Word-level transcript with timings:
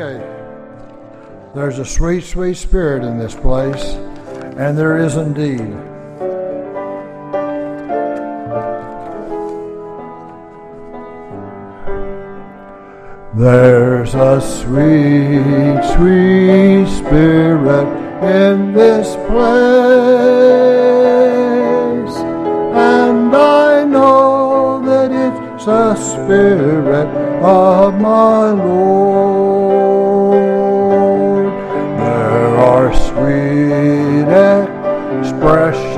Okay. 0.00 0.22
There's 1.56 1.80
a 1.80 1.84
sweet, 1.84 2.22
sweet 2.22 2.56
spirit 2.56 3.02
in 3.02 3.18
this 3.18 3.34
place, 3.34 3.82
and 4.56 4.78
there 4.78 4.96
is 4.96 5.16
indeed. 5.16 5.74
There's 13.36 14.14
a 14.14 14.40
sweet, 14.40 15.82
sweet 15.96 16.86
spirit 16.96 17.88
in 18.22 18.72
this 18.72 19.16
place, 19.26 19.66
and 22.72 23.34
I 23.34 23.84
know 23.84 24.80
that 24.86 25.10
it's 25.10 25.66
a 25.66 25.96
spirit 25.96 27.08
of 27.42 28.00
my 28.00 28.52
Lord. 28.52 29.27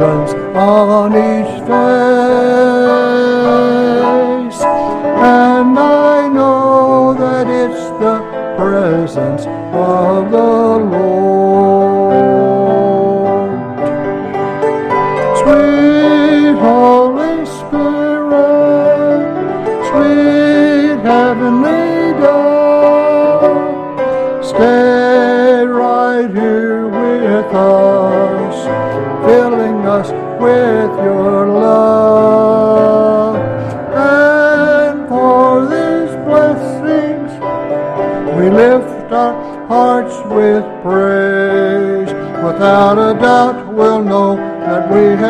On 0.02 1.12
each 1.12 1.60
face, 1.68 1.80
and 4.62 5.78
I 5.78 6.28
know 6.28 7.14
that 7.14 7.46
it's 7.48 7.84
the 8.00 8.20
presence 8.56 9.46
of 9.72 10.30
the 10.30 10.78
Lord. 10.92 11.20
Sweet 15.38 15.99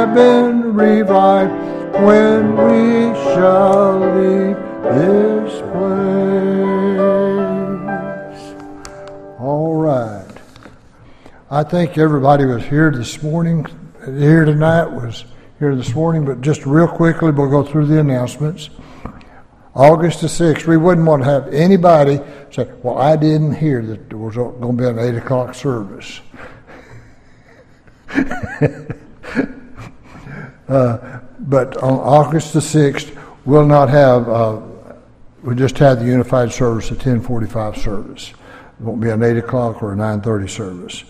revived 0.09 1.53
when 2.05 2.57
we 2.57 3.15
shall 3.35 3.99
leave 3.99 4.57
this 4.83 5.61
place. 5.61 6.41
All 9.39 9.75
right. 9.75 10.27
I 11.51 11.63
think 11.65 11.99
everybody 11.99 12.47
was 12.47 12.63
here 12.65 12.91
this 12.91 13.23
morning, 13.23 13.67
here 14.05 14.45
tonight 14.45 14.87
was 14.87 15.25
here 15.59 15.77
this 15.77 15.95
morning, 15.95 16.25
but 16.25 16.41
just 16.41 16.65
real 16.65 16.89
quickly, 16.89 17.31
we'll 17.31 17.51
go 17.51 17.63
through 17.63 17.87
the 17.87 18.01
announcements. 18.01 18.71
August 19.75 20.23
the 20.23 20.27
6th, 20.27 20.67
we 20.67 20.77
wouldn't 20.77 21.07
want 21.07 21.23
to 21.23 21.29
have 21.29 21.47
anybody 21.53 22.19
say, 22.51 22.69
Well, 22.83 22.99
I 22.99 23.17
didn't 23.17 23.55
hear 23.55 23.85
that 23.87 24.09
there 24.09 24.19
was 24.19 24.35
going 24.35 24.77
to 24.77 24.83
be 24.83 24.89
an 24.89 24.99
8 24.99 25.17
o'clock 25.17 25.55
service. 25.55 26.21
uh, 30.71 31.21
but 31.41 31.77
on 31.79 31.95
August 31.95 32.53
the 32.53 32.61
6th, 32.61 33.17
we'll 33.45 33.67
not 33.67 33.89
have, 33.89 34.29
uh, 34.29 34.61
we 35.43 35.55
just 35.57 35.77
had 35.77 35.99
the 35.99 36.05
unified 36.05 36.53
service, 36.53 36.91
a 36.91 36.95
1045 36.95 37.77
service. 37.77 38.31
It 38.31 38.81
won't 38.81 39.01
be 39.01 39.11
an 39.11 39.23
8 39.23 39.39
o'clock 39.39 39.83
or 39.83 39.93
a 39.93 39.97
930 39.97 40.49
service. 40.49 41.05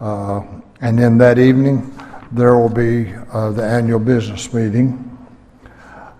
Uh, 0.00 0.42
and 0.80 0.98
then 0.98 1.18
that 1.18 1.38
evening, 1.38 1.94
there 2.32 2.56
will 2.56 2.70
be 2.70 3.12
uh, 3.32 3.50
the 3.50 3.62
annual 3.62 3.98
business 3.98 4.52
meeting. 4.54 5.10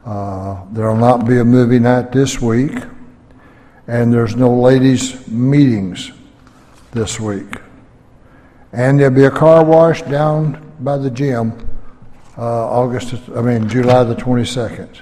Uh, 0.05 0.65
there 0.73 0.87
will 0.87 0.97
not 0.97 1.27
be 1.27 1.39
a 1.39 1.45
movie 1.45 1.79
night 1.79 2.13
this 2.13 2.41
week, 2.41 2.77
and 3.87 4.13
there's 4.13 4.37
no 4.37 4.55
ladies' 4.55 5.27
meetings 5.27 6.13
this 6.93 7.19
week. 7.19 7.57
And 8.73 9.01
there'll 9.01 9.15
be 9.15 9.25
a 9.25 9.31
car 9.31 9.65
wash 9.65 10.03
down 10.03 10.73
by 10.81 10.99
the 10.99 11.11
gym 11.11 11.74
uh, 12.37 12.43
August, 12.43 13.15
I 13.35 13.43
mean 13.43 13.69
July 13.69 14.05
the 14.05 14.15
22nd, 14.15 15.01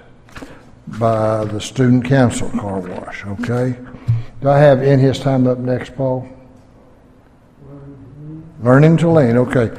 by 0.98 1.44
the 1.44 1.60
student 1.60 2.04
council 2.04 2.50
car 2.50 2.80
wash. 2.80 3.24
Okay. 3.24 3.76
Do 4.40 4.48
I 4.48 4.58
have 4.58 4.82
in 4.82 4.98
his 4.98 5.18
time 5.18 5.46
up 5.46 5.58
next, 5.58 5.94
Paul? 5.94 6.28
Learning 8.62 8.96
to 8.98 9.10
lean. 9.10 9.36
Okay. 9.36 9.70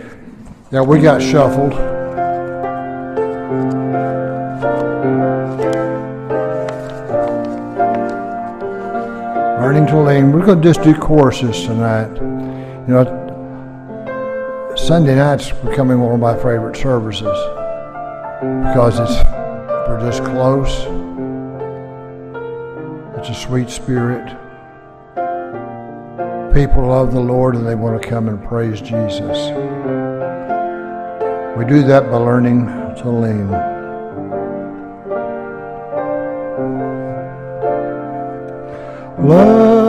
Now 0.71 0.83
we 0.83 0.99
got 0.99 1.21
shuffled. 1.21 1.73
Learning 9.61 9.85
to 9.87 9.99
lean. 9.99 10.31
We're 10.31 10.45
going 10.45 10.61
to 10.61 10.67
just 10.67 10.83
do 10.83 10.93
courses 10.95 11.63
tonight. 11.63 12.13
You 12.87 12.93
know, 12.93 13.22
Sunday 14.83 15.15
night's 15.15 15.49
becoming 15.49 16.01
one 16.01 16.15
of 16.15 16.19
my 16.19 16.35
favorite 16.35 16.75
services 16.75 17.21
because 18.41 18.99
it's 18.99 19.23
we're 19.87 19.97
just 20.01 20.21
close. 20.25 20.73
It's 23.17 23.29
a 23.29 23.33
sweet 23.33 23.69
spirit. 23.69 24.27
People 26.53 26.87
love 26.87 27.13
the 27.13 27.21
Lord 27.21 27.55
and 27.55 27.65
they 27.65 27.75
want 27.75 28.01
to 28.01 28.09
come 28.09 28.27
and 28.27 28.45
praise 28.45 28.81
Jesus. 28.81 29.37
We 31.57 31.63
do 31.63 31.81
that 31.83 32.09
by 32.11 32.17
learning 32.17 32.65
to 32.65 33.09
lean. 33.09 33.51
Learning 39.25 39.82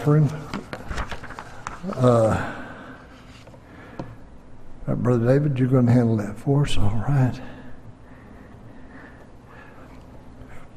offering. 0.00 0.30
Uh, 1.92 2.56
Brother 4.86 5.26
David, 5.26 5.58
you're 5.58 5.68
going 5.68 5.84
to 5.86 5.92
handle 5.92 6.16
that 6.16 6.38
for 6.38 6.62
us, 6.62 6.78
all 6.78 7.04
right? 7.06 7.38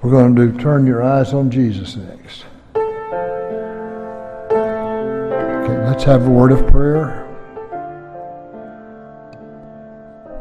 We're 0.02 0.12
going 0.12 0.36
to 0.36 0.52
do 0.52 0.60
Turn 0.60 0.86
Your 0.86 1.02
Eyes 1.02 1.34
on 1.34 1.50
Jesus 1.50 1.96
next. 1.96 2.44
Okay, 2.76 2.84
let's 5.88 6.04
have 6.04 6.28
a 6.28 6.30
word 6.30 6.52
of 6.52 6.68
prayer. 6.68 7.22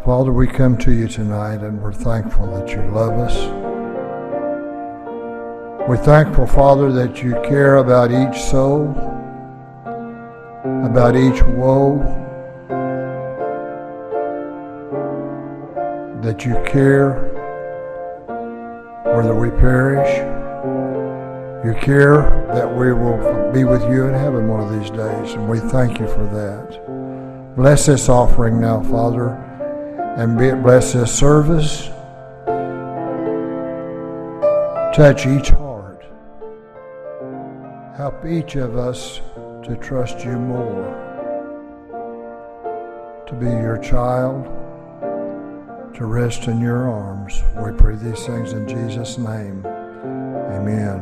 Father, 0.04 0.32
we 0.32 0.48
come 0.48 0.76
to 0.78 0.90
you 0.90 1.06
tonight 1.06 1.62
and 1.62 1.80
we're 1.80 1.92
thankful 1.92 2.46
that 2.48 2.68
you 2.70 2.82
love 2.90 3.12
us. 3.12 3.61
We're 5.92 5.98
thankful, 5.98 6.46
Father, 6.46 6.90
that 6.90 7.22
you 7.22 7.32
care 7.44 7.76
about 7.76 8.12
each 8.12 8.40
soul, 8.44 8.92
about 10.86 11.14
each 11.14 11.42
woe, 11.42 11.98
that 16.22 16.46
you 16.46 16.54
care 16.64 17.12
whether 19.04 19.34
we 19.34 19.50
perish. 19.50 20.16
You 21.62 21.78
care 21.78 22.22
that 22.54 22.74
we 22.74 22.94
will 22.94 23.52
be 23.52 23.64
with 23.64 23.82
you 23.82 24.06
in 24.06 24.14
heaven 24.14 24.48
one 24.48 24.60
of 24.60 24.72
these 24.72 24.88
days, 24.88 25.34
and 25.34 25.46
we 25.46 25.58
thank 25.58 26.00
you 26.00 26.06
for 26.06 26.24
that. 26.24 27.54
Bless 27.54 27.84
this 27.84 28.08
offering 28.08 28.58
now, 28.58 28.82
Father, 28.84 29.28
and 30.16 30.38
be 30.38 30.46
it 30.46 30.62
bless 30.62 30.94
this 30.94 31.14
service. 31.14 31.90
Touch 34.96 35.26
each 35.26 35.50
heart. 35.50 35.71
Help 38.02 38.26
each 38.26 38.56
of 38.56 38.76
us 38.76 39.20
to 39.62 39.76
trust 39.80 40.24
you 40.24 40.32
more, 40.32 40.90
to 43.28 43.34
be 43.34 43.46
your 43.46 43.78
child 43.78 44.44
to 45.94 46.06
rest 46.06 46.48
in 46.48 46.60
your 46.60 46.90
arms. 46.90 47.44
We 47.64 47.70
pray 47.70 47.94
these 47.94 48.26
things 48.26 48.54
in 48.54 48.66
Jesus' 48.66 49.18
name. 49.18 49.64
Amen. 49.64 50.98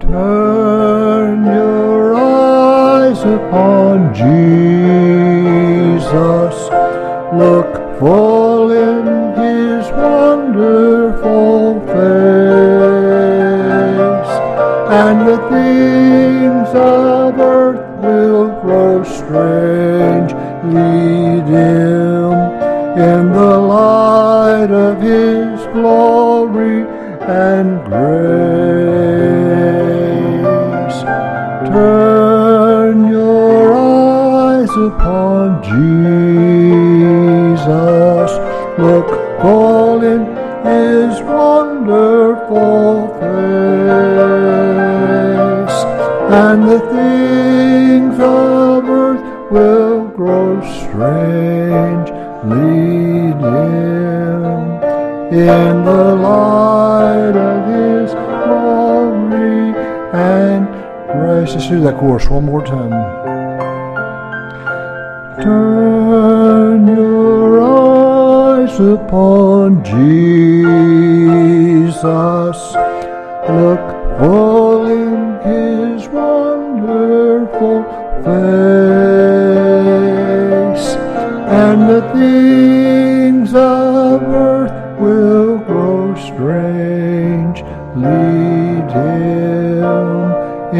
Turn 0.00 1.44
your 1.44 2.14
eyes 2.14 3.20
upon 3.20 4.14
Jesus. 4.14 4.30
Look 7.34 8.00
full 8.00 8.70
in 8.70 9.04
his 9.36 9.90
wonderful 9.92 11.07
and 14.98 15.28
the 15.28 15.38
things 15.48 16.68
of 16.74 17.38
earth 17.38 17.84
will 18.02 18.48
grow 18.62 19.04
strange. 19.04 20.32
Lead 20.74 21.44
him 21.46 22.32
in 22.98 23.32
the 23.32 23.58
light 23.58 24.72
of 24.72 25.00
his 25.00 25.66
glory 25.72 26.84
and 27.28 27.84
grace. 27.84 28.18
Turn 31.70 33.08
your 33.08 33.72
eyes 33.72 34.70
upon 34.70 35.62
Jesus. 35.62 36.58
Look 38.80 39.17
and 46.30 46.68
the 46.68 46.78
things 46.80 48.14
of 48.20 48.84
earth 48.88 49.50
will 49.50 50.08
grow 50.08 50.60
strange 50.60 52.10
lead 52.44 53.34
him 53.34 54.52
in 55.32 55.84
the 55.84 56.14
light 56.16 57.34
of 57.34 57.66
his 57.66 58.12
glory 58.12 59.74
and 60.12 60.66
grace. 61.12 61.54
Let's 61.54 61.68
do 61.68 61.80
that 61.80 61.96
chorus 61.98 62.28
one 62.28 62.44
more 62.44 62.64
time. 62.64 62.90
Turn 65.42 66.88
your 66.88 67.62
eyes 67.62 68.78
upon 68.78 69.82
Jesus. 69.82 70.18
Look 73.48 73.80
full 74.18 74.67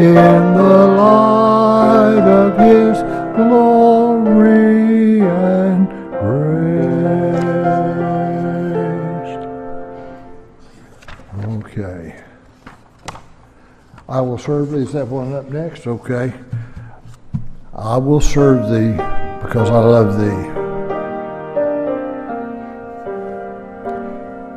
in 0.05 0.53
the 0.55 0.87
light 0.97 2.23
of 2.23 2.57
his 2.57 2.97
glory 3.35 5.19
and 5.21 5.87
grace. 6.19 6.59
Okay. 11.55 12.23
I 14.07 14.21
will 14.21 14.37
serve 14.37 14.71
thee. 14.71 14.83
Is 14.83 14.93
that 14.93 15.07
one 15.07 15.33
up 15.33 15.49
next? 15.49 15.85
Okay. 15.87 16.33
I 17.73 17.97
will 17.97 18.21
serve 18.21 18.69
thee 18.69 18.93
because 19.41 19.69
I 19.69 19.79
love 19.79 20.17
thee. 20.19 20.59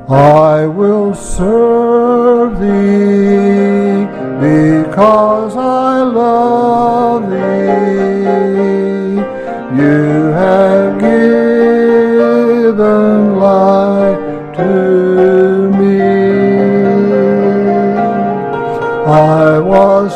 I 0.09 0.67
will 0.67 1.15
serve 1.15 2.61
thee 2.61 3.62
because 4.43 5.57
I 5.57 6.03
love 6.03 7.31
thee. 7.31 7.37
You 9.81 10.33
have 10.43 10.99
given 11.01 12.27
life 13.39 14.19
to 14.57 15.71
me. 15.79 16.01
I 19.07 19.59
was 19.61 20.11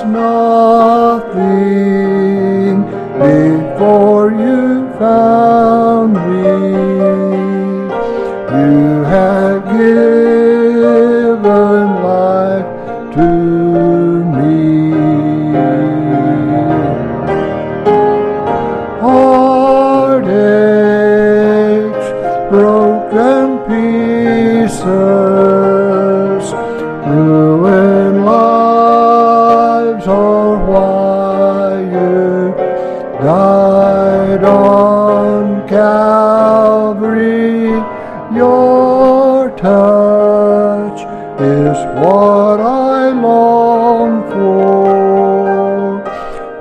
what 42.01 42.61
I 42.61 43.11
long 43.11 44.23
for. 44.31 46.05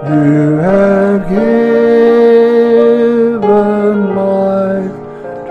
You 0.08 0.58
have 0.58 1.28
given 1.30 2.56
life 4.16 4.96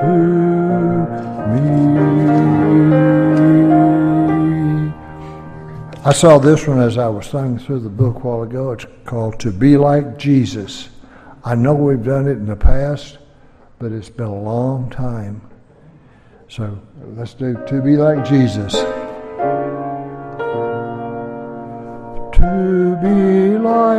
to 0.01 0.13
me. 1.51 1.69
I 6.05 6.13
saw 6.13 6.39
this 6.39 6.67
one 6.67 6.81
as 6.81 6.97
I 6.97 7.09
was 7.09 7.29
thumbing 7.29 7.59
through 7.59 7.81
the 7.81 7.91
book 7.91 8.17
a 8.17 8.21
while 8.21 8.43
ago. 8.43 8.73
It's 8.73 8.87
called 9.05 9.39
To 9.41 9.53
Be 9.53 9.77
Like 9.77 10.17
Jesus. 10.17 10.89
I 11.45 11.55
know 11.55 11.75
we've 11.75 12.03
done 12.03 12.27
it 12.27 12.39
in 12.39 12.47
the 12.47 12.57
past, 12.57 13.19
but 13.79 13.93
it's 13.93 14.09
been 14.09 14.27
a 14.27 14.43
long 14.43 14.89
time. 14.89 15.43
So 16.49 16.79
let's 17.17 17.35
do 17.35 17.55
To 17.67 17.83
Be 17.83 17.97
Like 17.99 18.25
Jesus. 18.25 18.75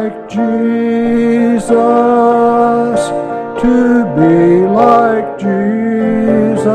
Like 0.05 0.29
Jesus, 0.29 1.69
to 3.61 4.05
be 4.15 4.67
like 4.67 5.39
Jesus, 5.39 6.65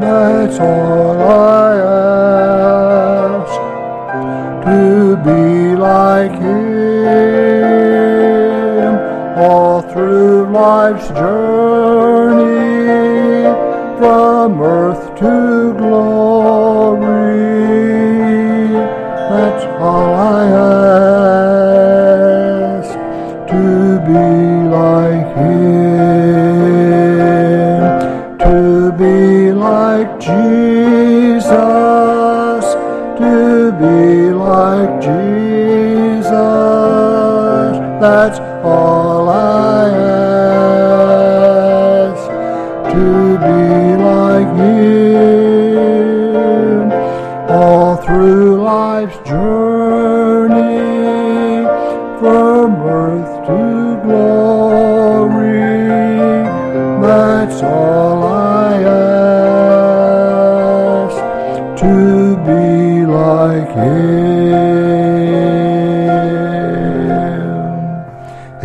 that's 0.00 0.58
all 0.58 1.20
I 1.20 1.76
ask. 3.36 3.54
To 4.64 5.16
be 5.28 5.76
like 5.76 6.36
Him 6.40 6.56
all 9.36 9.82
through 9.82 10.50
life's 10.50 11.08
journey, 11.08 12.56
from 13.98 14.60
earth 14.62 15.14
to 15.18 15.74
glory. 15.76 16.15
That's 38.06 38.55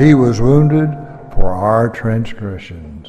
He 0.01 0.15
was 0.15 0.41
wounded 0.41 0.89
for 1.35 1.53
our 1.53 1.87
transgressions. 1.87 3.07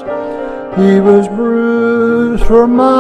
He 0.76 1.00
was 1.00 1.28
bruised 1.28 2.46
for 2.46 2.66
my 2.66 2.99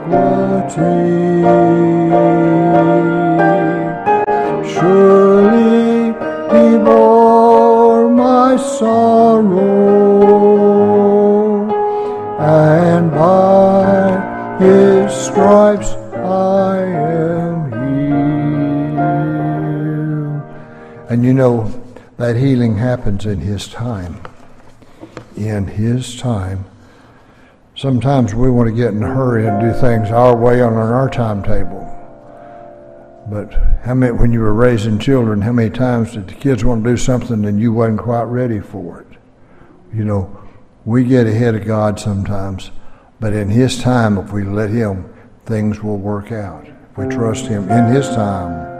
Know, 21.38 21.84
that 22.17 22.36
healing 22.36 22.77
happens 22.77 23.25
in 23.25 23.39
his 23.39 23.67
time. 23.67 24.22
In 25.36 25.67
his 25.67 26.20
time. 26.20 26.65
Sometimes 27.75 28.34
we 28.34 28.50
want 28.50 28.67
to 28.67 28.75
get 28.75 28.94
in 28.94 29.03
a 29.03 29.13
hurry 29.13 29.48
and 29.48 29.62
do 29.62 29.72
things 29.79 30.10
our 30.10 30.36
way 30.36 30.62
on 30.62 30.74
our 30.74 31.10
timetable. 31.10 31.86
But 33.29 33.53
how 33.84 33.94
many, 33.94 34.13
when 34.13 34.34
you 34.34 34.39
were 34.39 34.53
raising 34.53 34.98
children, 34.98 35.41
how 35.41 35.51
many 35.51 35.70
times 35.70 36.13
did 36.13 36.27
the 36.27 36.34
kids 36.34 36.63
want 36.63 36.84
to 36.84 36.89
do 36.89 36.98
something 36.98 37.46
and 37.46 37.60
you 37.60 37.72
wasn't 37.72 38.00
quite 38.00 38.24
ready 38.24 38.60
for 38.60 39.01
it? 39.01 39.17
You 39.94 40.06
know, 40.06 40.39
we 40.86 41.03
get 41.03 41.27
ahead 41.27 41.53
of 41.53 41.65
God 41.65 42.00
sometimes, 42.00 42.72
but 43.20 43.34
in 43.34 43.50
His 43.50 43.79
time, 43.79 44.17
if 44.17 44.32
we 44.32 44.44
let 44.44 44.70
Him, 44.70 45.13
things 45.46 45.84
will 45.84 45.98
work 45.98 46.32
out. 46.32 46.65
If 46.65 46.98
we 46.98 47.08
trust 47.08 47.46
Him 47.46 47.70
in 47.70 47.94
His 47.94 48.08
time. 48.08 48.76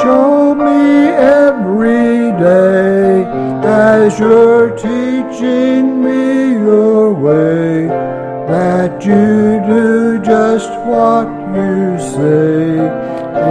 show 0.03 0.55
me 0.55 1.09
every 1.09 2.33
day 2.39 3.25
as 3.65 4.19
you're 4.21 4.71
teaching 4.77 6.05
me 6.05 6.53
your 6.53 7.15
way 7.15 7.89
that 8.49 9.05
you 9.05 9.38
what 11.09 11.29
you 11.57 11.99
say 12.15 12.69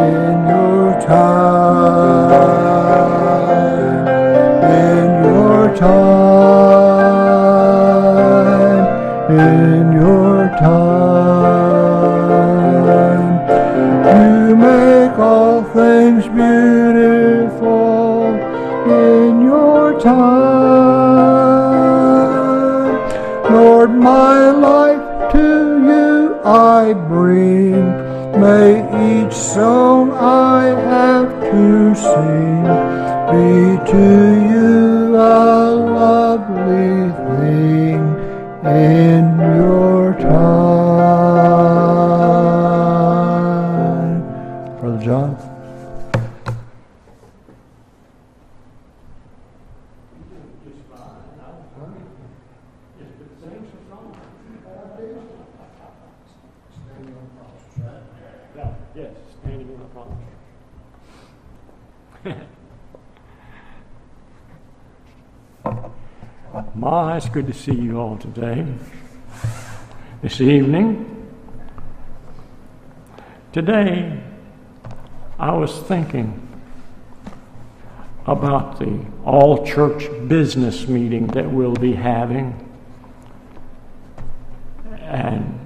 in 0.06 0.38
your 0.54 0.90
time. 1.02 2.38
In 4.78 5.08
your 5.26 5.76
time. 5.76 6.27
Song 29.38 30.12
I 30.14 30.66
have 30.66 31.30
to 31.52 31.94
sing 31.96 32.64
be 33.30 33.78
to 33.92 34.06
you 34.52 35.16
a 35.16 35.76
lovely 35.96 37.12
thing 37.28 38.02
in 38.66 39.24
your 39.56 40.14
time. 40.14 40.58
Brother 44.80 45.04
John 45.06 45.30
yes, 58.98 59.14
standing 59.40 59.70
in 59.70 59.80
the 59.80 59.86
promise. 59.86 60.18
My, 66.90 67.18
it's 67.18 67.28
good 67.28 67.48
to 67.48 67.54
see 67.54 67.76
you 67.76 68.00
all 68.00 68.16
today. 68.16 68.66
This 70.22 70.40
evening. 70.40 71.28
Today, 73.52 74.24
I 75.38 75.52
was 75.52 75.80
thinking 75.80 76.48
about 78.26 78.80
the 78.80 79.06
all 79.26 79.66
church 79.66 80.08
business 80.30 80.88
meeting 80.88 81.28
that 81.28 81.52
we'll 81.52 81.76
be 81.76 81.92
having. 81.92 82.56
And 85.02 85.60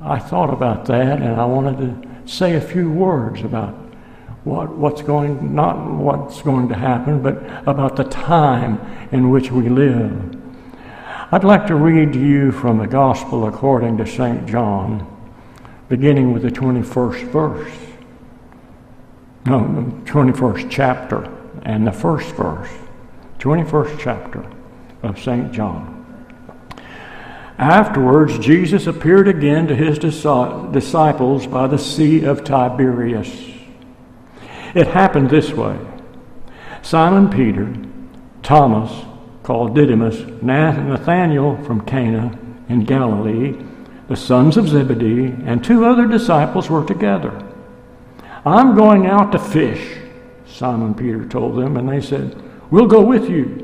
I 0.00 0.18
thought 0.18 0.54
about 0.54 0.86
that 0.86 1.20
and 1.20 1.38
I 1.38 1.44
wanted 1.44 1.76
to 1.76 2.32
say 2.32 2.54
a 2.54 2.62
few 2.62 2.90
words 2.90 3.42
about 3.42 3.83
what, 4.44 4.70
what's 4.70 5.02
going, 5.02 5.54
not 5.54 5.90
what's 5.90 6.42
going 6.42 6.68
to 6.68 6.74
happen, 6.74 7.22
but 7.22 7.42
about 7.66 7.96
the 7.96 8.04
time 8.04 8.78
in 9.10 9.30
which 9.30 9.50
we 9.50 9.68
live. 9.68 10.36
I'd 11.32 11.44
like 11.44 11.66
to 11.68 11.74
read 11.74 12.12
to 12.12 12.20
you 12.20 12.52
from 12.52 12.78
the 12.78 12.86
Gospel 12.86 13.46
according 13.46 13.96
to 13.96 14.06
St. 14.06 14.46
John, 14.46 15.10
beginning 15.88 16.32
with 16.32 16.42
the 16.42 16.50
21st 16.50 17.28
verse. 17.28 17.72
No, 19.46 19.60
the 19.60 20.10
21st 20.10 20.70
chapter 20.70 21.24
and 21.62 21.86
the 21.86 21.92
first 21.92 22.34
verse. 22.34 22.70
21st 23.38 23.98
chapter 23.98 24.46
of 25.02 25.18
St. 25.18 25.52
John. 25.52 25.92
Afterwards, 27.58 28.38
Jesus 28.38 28.86
appeared 28.86 29.28
again 29.28 29.66
to 29.68 29.76
his 29.76 29.98
disciples 29.98 31.46
by 31.46 31.66
the 31.66 31.78
Sea 31.78 32.24
of 32.24 32.44
Tiberias. 32.44 33.53
It 34.74 34.88
happened 34.88 35.30
this 35.30 35.52
way 35.52 35.78
Simon 36.82 37.30
Peter, 37.30 37.72
Thomas, 38.42 39.04
called 39.42 39.74
Didymus, 39.74 40.20
Nathanael 40.42 41.62
from 41.64 41.82
Cana 41.82 42.38
in 42.68 42.84
Galilee, 42.84 43.54
the 44.08 44.16
sons 44.16 44.56
of 44.56 44.68
Zebedee, 44.68 45.34
and 45.46 45.62
two 45.62 45.84
other 45.84 46.06
disciples 46.06 46.68
were 46.68 46.84
together. 46.84 47.42
I'm 48.44 48.74
going 48.74 49.06
out 49.06 49.32
to 49.32 49.38
fish, 49.38 49.98
Simon 50.46 50.94
Peter 50.94 51.26
told 51.26 51.56
them, 51.56 51.76
and 51.76 51.88
they 51.88 52.00
said, 52.00 52.40
We'll 52.70 52.86
go 52.86 53.00
with 53.00 53.30
you. 53.30 53.60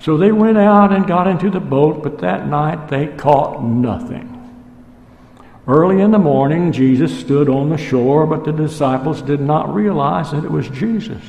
So 0.00 0.16
they 0.16 0.30
went 0.30 0.58
out 0.58 0.92
and 0.92 1.06
got 1.06 1.26
into 1.26 1.50
the 1.50 1.60
boat, 1.60 2.02
but 2.02 2.18
that 2.18 2.46
night 2.46 2.88
they 2.88 3.08
caught 3.08 3.64
nothing. 3.64 4.37
Early 5.68 6.00
in 6.00 6.12
the 6.12 6.18
morning, 6.18 6.72
Jesus 6.72 7.20
stood 7.20 7.50
on 7.50 7.68
the 7.68 7.76
shore, 7.76 8.26
but 8.26 8.42
the 8.42 8.52
disciples 8.52 9.20
did 9.20 9.40
not 9.40 9.74
realize 9.74 10.30
that 10.30 10.42
it 10.42 10.50
was 10.50 10.66
Jesus. 10.70 11.22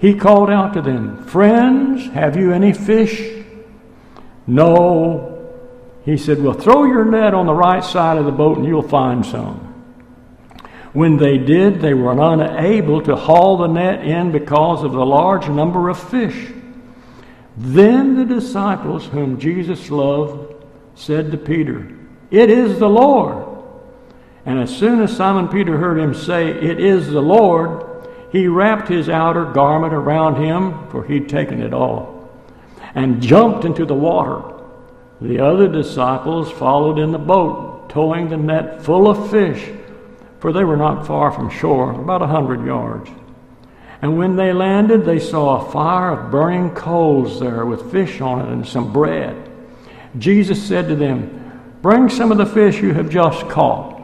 He 0.00 0.14
called 0.14 0.50
out 0.50 0.74
to 0.74 0.82
them, 0.82 1.24
Friends, 1.24 2.12
have 2.12 2.36
you 2.36 2.52
any 2.52 2.72
fish? 2.72 3.44
No. 4.44 5.54
He 6.04 6.16
said, 6.16 6.42
Well, 6.42 6.54
throw 6.54 6.84
your 6.84 7.04
net 7.04 7.32
on 7.32 7.46
the 7.46 7.54
right 7.54 7.84
side 7.84 8.18
of 8.18 8.24
the 8.24 8.32
boat 8.32 8.58
and 8.58 8.66
you'll 8.66 8.82
find 8.82 9.24
some. 9.24 9.68
When 10.92 11.16
they 11.16 11.38
did, 11.38 11.80
they 11.80 11.94
were 11.94 12.10
unable 12.10 13.02
to 13.02 13.14
haul 13.14 13.58
the 13.58 13.68
net 13.68 14.04
in 14.04 14.32
because 14.32 14.82
of 14.82 14.90
the 14.90 15.06
large 15.06 15.48
number 15.48 15.88
of 15.88 16.10
fish. 16.10 16.52
Then 17.56 18.16
the 18.16 18.24
disciples 18.24 19.06
whom 19.06 19.38
Jesus 19.38 19.90
loved 19.90 20.54
said 20.96 21.30
to 21.30 21.36
Peter, 21.36 21.88
It 22.30 22.50
is 22.50 22.78
the 22.78 22.88
Lord. 22.88 23.44
And 24.44 24.58
as 24.58 24.74
soon 24.74 25.02
as 25.02 25.16
Simon 25.16 25.48
Peter 25.48 25.76
heard 25.76 25.98
him 25.98 26.14
say, 26.14 26.48
It 26.48 26.80
is 26.80 27.08
the 27.08 27.22
Lord, 27.22 27.84
he 28.30 28.46
wrapped 28.46 28.88
his 28.88 29.08
outer 29.08 29.44
garment 29.46 29.94
around 29.94 30.42
him, 30.42 30.88
for 30.88 31.04
he'd 31.04 31.28
taken 31.28 31.62
it 31.62 31.72
off, 31.72 32.08
and 32.94 33.22
jumped 33.22 33.64
into 33.64 33.84
the 33.84 33.94
water. 33.94 34.42
The 35.20 35.40
other 35.40 35.68
disciples 35.68 36.50
followed 36.52 36.98
in 36.98 37.12
the 37.12 37.18
boat, 37.18 37.88
towing 37.88 38.28
the 38.28 38.36
net 38.36 38.82
full 38.82 39.08
of 39.08 39.30
fish, 39.30 39.70
for 40.40 40.52
they 40.52 40.64
were 40.64 40.76
not 40.76 41.06
far 41.06 41.32
from 41.32 41.50
shore, 41.50 41.92
about 41.92 42.22
a 42.22 42.26
hundred 42.26 42.64
yards. 42.64 43.10
And 44.00 44.16
when 44.16 44.36
they 44.36 44.52
landed, 44.52 45.04
they 45.04 45.18
saw 45.18 45.56
a 45.56 45.72
fire 45.72 46.12
of 46.12 46.30
burning 46.30 46.70
coals 46.70 47.40
there 47.40 47.66
with 47.66 47.90
fish 47.90 48.20
on 48.20 48.46
it 48.46 48.52
and 48.52 48.66
some 48.66 48.92
bread. 48.92 49.50
Jesus 50.18 50.62
said 50.62 50.88
to 50.88 50.94
them, 50.94 51.47
Bring 51.82 52.08
some 52.08 52.32
of 52.32 52.38
the 52.38 52.46
fish 52.46 52.80
you 52.82 52.94
have 52.94 53.08
just 53.08 53.48
caught. 53.48 54.00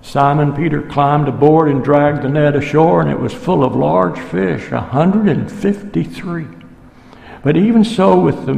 Simon 0.00 0.52
Peter 0.54 0.82
climbed 0.82 1.28
aboard 1.28 1.68
and 1.68 1.82
dragged 1.82 2.22
the 2.22 2.28
net 2.28 2.54
ashore, 2.54 3.00
and 3.00 3.10
it 3.10 3.18
was 3.18 3.32
full 3.32 3.64
of 3.64 3.74
large 3.74 4.18
fish, 4.18 4.68
a 4.68 4.76
153. 4.76 6.46
But 7.42 7.56
even 7.56 7.84
so, 7.84 8.20
with 8.20 8.46
the, 8.46 8.52
the 8.52 8.54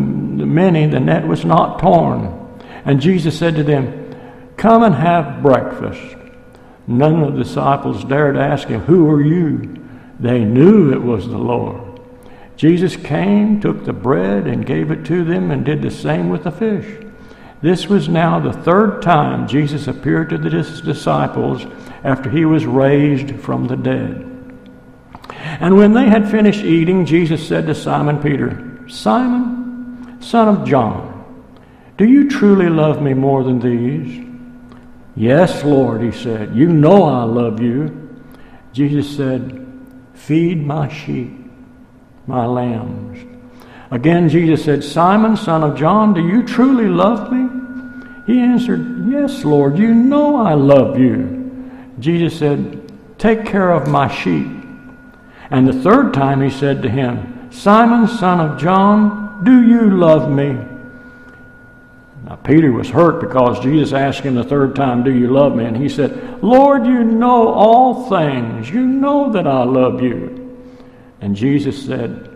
many, 0.47 0.87
the 0.87 1.01
net 1.01 1.27
was 1.27 1.45
not 1.45 1.79
torn. 1.79 2.61
And 2.85 3.01
Jesus 3.01 3.39
said 3.39 3.57
to 3.57 3.65
them, 3.65 4.15
Come 4.57 4.83
and 4.83 4.95
have 4.95 5.43
breakfast. 5.43 6.17
None 6.87 7.23
of 7.23 7.35
the 7.35 7.43
disciples 7.43 8.05
dared 8.05 8.37
ask 8.37 8.69
him, 8.69 8.83
Who 8.83 9.11
are 9.11 9.23
you? 9.23 9.85
They 10.21 10.45
knew 10.45 10.93
it 10.93 11.03
was 11.03 11.27
the 11.27 11.39
Lord. 11.39 12.01
Jesus 12.57 12.97
came, 12.97 13.61
took 13.61 13.85
the 13.85 13.93
bread, 13.93 14.47
and 14.47 14.65
gave 14.65 14.91
it 14.91 15.05
to 15.07 15.25
them, 15.25 15.51
and 15.51 15.65
did 15.65 15.83
the 15.83 15.91
same 15.91 16.29
with 16.29 16.45
the 16.45 16.53
fish. 16.53 17.06
This 17.63 17.89
was 17.89 18.09
now 18.09 18.39
the 18.39 18.53
third 18.53 19.03
time 19.03 19.49
Jesus 19.49 19.89
appeared 19.89 20.31
to 20.31 20.39
his 20.39 20.81
disciples 20.81 21.67
after 22.05 22.29
he 22.31 22.45
was 22.45 22.67
raised 22.67 23.41
from 23.41 23.67
the 23.67 23.77
dead. 23.77 24.23
And 25.29 25.77
when 25.77 25.93
they 25.93 26.07
had 26.07 26.31
finished 26.31 26.65
eating, 26.65 27.07
Jesus 27.07 27.47
said 27.47 27.67
to 27.67 27.75
Simon 27.75 28.21
Peter, 28.21 28.85
Simon, 28.89 30.21
son 30.21 30.49
of 30.49 30.67
John, 30.67 31.15
do 31.97 32.05
you 32.05 32.29
truly 32.29 32.69
love 32.69 33.01
me 33.01 33.15
more 33.15 33.43
than 33.43 33.59
these? 33.59 34.27
Yes, 35.17 35.65
Lord, 35.65 36.03
he 36.03 36.13
said. 36.13 36.55
You 36.55 36.69
know 36.69 37.05
I 37.05 37.23
love 37.23 37.61
you. 37.61 38.23
Jesus 38.73 39.17
said, 39.17 39.67
Feed 40.13 40.65
my 40.65 40.89
sheep, 40.89 41.33
my 42.27 42.45
lambs. 42.45 43.36
Again, 43.91 44.29
Jesus 44.29 44.65
said, 44.65 44.83
Simon, 44.83 45.37
son 45.37 45.63
of 45.63 45.77
John, 45.77 46.13
do 46.13 46.27
you 46.27 46.43
truly 46.43 46.89
love 46.89 47.33
me? 47.33 47.49
He 48.27 48.41
answered, 48.41 49.07
Yes, 49.09 49.45
Lord, 49.45 49.79
you 49.79 49.95
know 49.95 50.37
I 50.37 50.55
love 50.55 50.99
you. 50.99 51.91
Jesus 52.01 52.39
said, 52.39 52.93
Take 53.19 53.47
care 53.47 53.71
of 53.71 53.89
my 53.89 54.13
sheep. 54.13 54.49
And 55.51 55.67
the 55.67 55.81
third 55.83 56.13
time 56.13 56.43
he 56.43 56.51
said 56.51 56.83
to 56.83 56.89
him, 56.89 57.51
Simon, 57.53 58.09
son 58.09 58.41
of 58.41 58.61
John, 58.61 59.45
do 59.45 59.63
you 59.63 59.97
love 59.97 60.31
me? 60.31 60.59
Now, 62.25 62.35
Peter 62.37 62.73
was 62.73 62.89
hurt 62.89 63.21
because 63.21 63.61
Jesus 63.61 63.93
asked 63.93 64.21
him 64.21 64.35
the 64.35 64.43
third 64.43 64.75
time, 64.75 65.05
Do 65.05 65.15
you 65.15 65.29
love 65.29 65.55
me? 65.55 65.65
And 65.65 65.77
he 65.77 65.89
said, 65.89 66.43
Lord, 66.43 66.85
you 66.85 67.05
know 67.05 67.49
all 67.49 68.09
things. 68.11 68.69
You 68.69 68.85
know 68.85 69.31
that 69.33 69.47
I 69.47 69.63
love 69.63 70.03
you. 70.03 70.59
And 71.21 71.37
Jesus 71.37 71.87
said, 71.87 72.36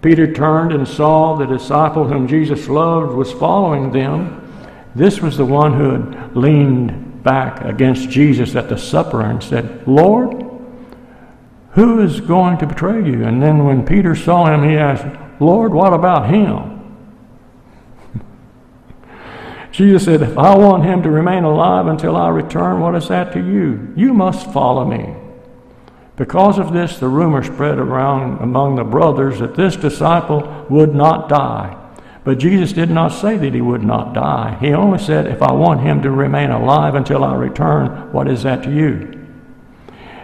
Peter 0.00 0.32
turned 0.32 0.72
and 0.72 0.86
saw 0.86 1.34
the 1.34 1.46
disciple 1.46 2.06
whom 2.06 2.28
Jesus 2.28 2.68
loved 2.68 3.14
was 3.14 3.32
following 3.32 3.90
them. 3.90 4.44
This 4.94 5.20
was 5.20 5.36
the 5.36 5.44
one 5.44 5.74
who 5.74 5.90
had 5.90 6.36
leaned 6.36 7.22
back 7.22 7.64
against 7.64 8.08
Jesus 8.08 8.54
at 8.54 8.68
the 8.68 8.78
supper 8.78 9.22
and 9.22 9.42
said, 9.42 9.86
Lord, 9.86 10.44
who 11.72 12.00
is 12.00 12.20
going 12.20 12.58
to 12.58 12.66
betray 12.66 13.04
you? 13.04 13.24
And 13.24 13.42
then 13.42 13.64
when 13.64 13.84
Peter 13.84 14.14
saw 14.14 14.46
him, 14.46 14.68
he 14.68 14.76
asked, 14.76 15.06
Lord, 15.40 15.72
what 15.74 15.92
about 15.92 16.30
him? 16.30 16.96
Jesus 19.72 20.04
said, 20.04 20.22
If 20.22 20.38
I 20.38 20.56
want 20.56 20.84
him 20.84 21.02
to 21.02 21.10
remain 21.10 21.44
alive 21.44 21.86
until 21.86 22.16
I 22.16 22.28
return, 22.28 22.80
what 22.80 22.94
is 22.94 23.08
that 23.08 23.32
to 23.32 23.40
you? 23.40 23.92
You 23.96 24.14
must 24.14 24.52
follow 24.52 24.84
me. 24.84 25.14
Because 26.18 26.58
of 26.58 26.72
this, 26.72 26.98
the 26.98 27.06
rumor 27.06 27.44
spread 27.44 27.78
around 27.78 28.42
among 28.42 28.74
the 28.74 28.82
brothers 28.82 29.38
that 29.38 29.54
this 29.54 29.76
disciple 29.76 30.66
would 30.68 30.92
not 30.92 31.28
die. 31.28 31.76
But 32.24 32.38
Jesus 32.38 32.72
did 32.72 32.90
not 32.90 33.12
say 33.12 33.36
that 33.36 33.54
he 33.54 33.60
would 33.60 33.84
not 33.84 34.14
die. 34.14 34.58
He 34.60 34.74
only 34.74 34.98
said, 34.98 35.26
If 35.26 35.40
I 35.40 35.52
want 35.52 35.80
him 35.80 36.02
to 36.02 36.10
remain 36.10 36.50
alive 36.50 36.96
until 36.96 37.22
I 37.22 37.36
return, 37.36 38.12
what 38.12 38.28
is 38.28 38.42
that 38.42 38.64
to 38.64 38.70
you? 38.70 39.14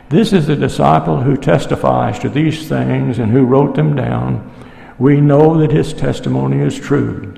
This 0.09 0.33
is 0.33 0.49
the 0.49 0.57
disciple 0.57 1.23
who 1.23 1.37
testifies 1.37 2.19
to 2.19 2.29
these 2.29 2.69
things 2.69 3.21
and 3.21 3.31
who 3.31 3.47
wrote 3.47 3.77
them 3.77 3.95
down. 3.95 4.53
We 4.99 5.21
know 5.21 5.59
that 5.59 5.71
his 5.71 5.95
testimony 5.95 6.59
is 6.59 6.79
true. 6.79 7.35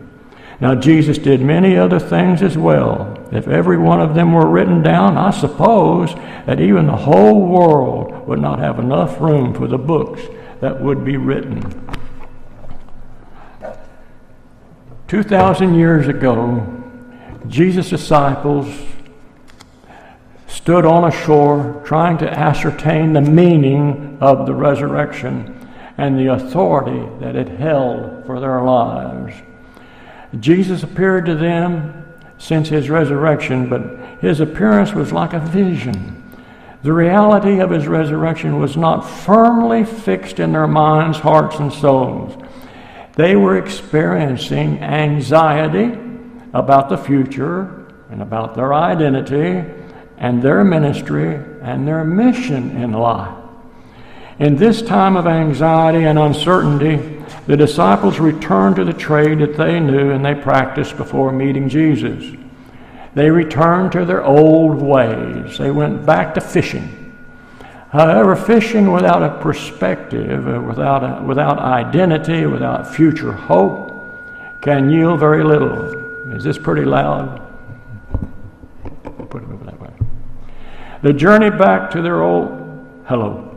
Now, 0.60 0.74
Jesus 0.74 1.18
did 1.18 1.42
many 1.42 1.76
other 1.76 2.00
things 2.00 2.40
as 2.42 2.56
well. 2.56 3.15
If 3.32 3.48
every 3.48 3.76
one 3.76 4.00
of 4.00 4.14
them 4.14 4.32
were 4.32 4.46
written 4.46 4.82
down, 4.82 5.16
I 5.16 5.30
suppose 5.30 6.14
that 6.46 6.60
even 6.60 6.86
the 6.86 6.96
whole 6.96 7.46
world 7.46 8.26
would 8.28 8.40
not 8.40 8.58
have 8.60 8.78
enough 8.78 9.20
room 9.20 9.52
for 9.52 9.66
the 9.66 9.78
books 9.78 10.22
that 10.60 10.80
would 10.80 11.04
be 11.04 11.16
written. 11.16 11.60
2,000 15.08 15.74
years 15.74 16.08
ago, 16.08 16.66
Jesus' 17.48 17.90
disciples 17.90 18.66
stood 20.48 20.84
on 20.84 21.04
a 21.04 21.12
shore 21.12 21.80
trying 21.84 22.18
to 22.18 22.28
ascertain 22.28 23.12
the 23.12 23.20
meaning 23.20 24.18
of 24.20 24.46
the 24.46 24.54
resurrection 24.54 25.52
and 25.96 26.18
the 26.18 26.32
authority 26.32 27.08
that 27.20 27.36
it 27.36 27.48
held 27.48 28.26
for 28.26 28.40
their 28.40 28.62
lives. 28.62 29.34
Jesus 30.40 30.82
appeared 30.82 31.24
to 31.26 31.36
them 31.36 31.95
since 32.38 32.68
his 32.68 32.90
resurrection, 32.90 33.68
but 33.68 34.20
his 34.20 34.40
appearance 34.40 34.92
was 34.92 35.12
like 35.12 35.32
a 35.32 35.40
vision. 35.40 36.22
The 36.82 36.92
reality 36.92 37.58
of 37.60 37.70
his 37.70 37.86
resurrection 37.86 38.60
was 38.60 38.76
not 38.76 39.00
firmly 39.00 39.84
fixed 39.84 40.38
in 40.38 40.52
their 40.52 40.68
minds, 40.68 41.18
hearts, 41.18 41.58
and 41.58 41.72
souls. 41.72 42.40
They 43.14 43.34
were 43.34 43.56
experiencing 43.56 44.80
anxiety 44.80 45.98
about 46.52 46.88
the 46.88 46.98
future 46.98 47.86
and 48.10 48.22
about 48.22 48.54
their 48.54 48.72
identity 48.74 49.64
and 50.18 50.42
their 50.42 50.64
ministry 50.64 51.40
and 51.62 51.88
their 51.88 52.04
mission 52.04 52.76
in 52.76 52.92
life. 52.92 53.45
In 54.38 54.56
this 54.56 54.82
time 54.82 55.16
of 55.16 55.26
anxiety 55.26 56.04
and 56.04 56.18
uncertainty, 56.18 57.24
the 57.46 57.56
disciples 57.56 58.18
returned 58.18 58.76
to 58.76 58.84
the 58.84 58.92
trade 58.92 59.38
that 59.38 59.56
they 59.56 59.80
knew 59.80 60.10
and 60.10 60.24
they 60.24 60.34
practiced 60.34 60.96
before 60.98 61.32
meeting 61.32 61.70
Jesus. 61.70 62.36
They 63.14 63.30
returned 63.30 63.92
to 63.92 64.04
their 64.04 64.22
old 64.22 64.82
ways. 64.82 65.56
They 65.56 65.70
went 65.70 66.04
back 66.04 66.34
to 66.34 66.42
fishing. 66.42 67.14
However, 67.90 68.36
fishing 68.36 68.92
without 68.92 69.22
a 69.22 69.40
perspective, 69.40 70.46
uh, 70.46 70.60
without, 70.60 71.02
a, 71.02 71.24
without 71.24 71.58
identity, 71.58 72.44
without 72.44 72.94
future 72.94 73.32
hope, 73.32 73.90
can 74.60 74.90
yield 74.90 75.18
very 75.18 75.44
little. 75.44 76.32
Is 76.34 76.44
this 76.44 76.58
pretty 76.58 76.84
loud? 76.84 77.40
Put 79.30 79.44
it 79.44 79.48
over 79.50 79.64
that 79.64 79.80
way. 79.80 79.90
The 81.02 81.14
journey 81.14 81.48
back 81.48 81.90
to 81.92 82.02
their 82.02 82.22
old, 82.22 82.48
hello. 83.06 83.55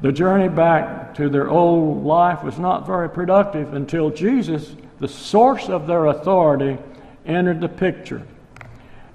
The 0.00 0.12
journey 0.12 0.48
back 0.48 1.14
to 1.14 1.28
their 1.28 1.48
old 1.48 2.04
life 2.04 2.44
was 2.44 2.58
not 2.58 2.86
very 2.86 3.10
productive 3.10 3.74
until 3.74 4.10
Jesus, 4.10 4.76
the 5.00 5.08
source 5.08 5.68
of 5.68 5.86
their 5.86 6.06
authority, 6.06 6.78
entered 7.26 7.60
the 7.60 7.68
picture. 7.68 8.22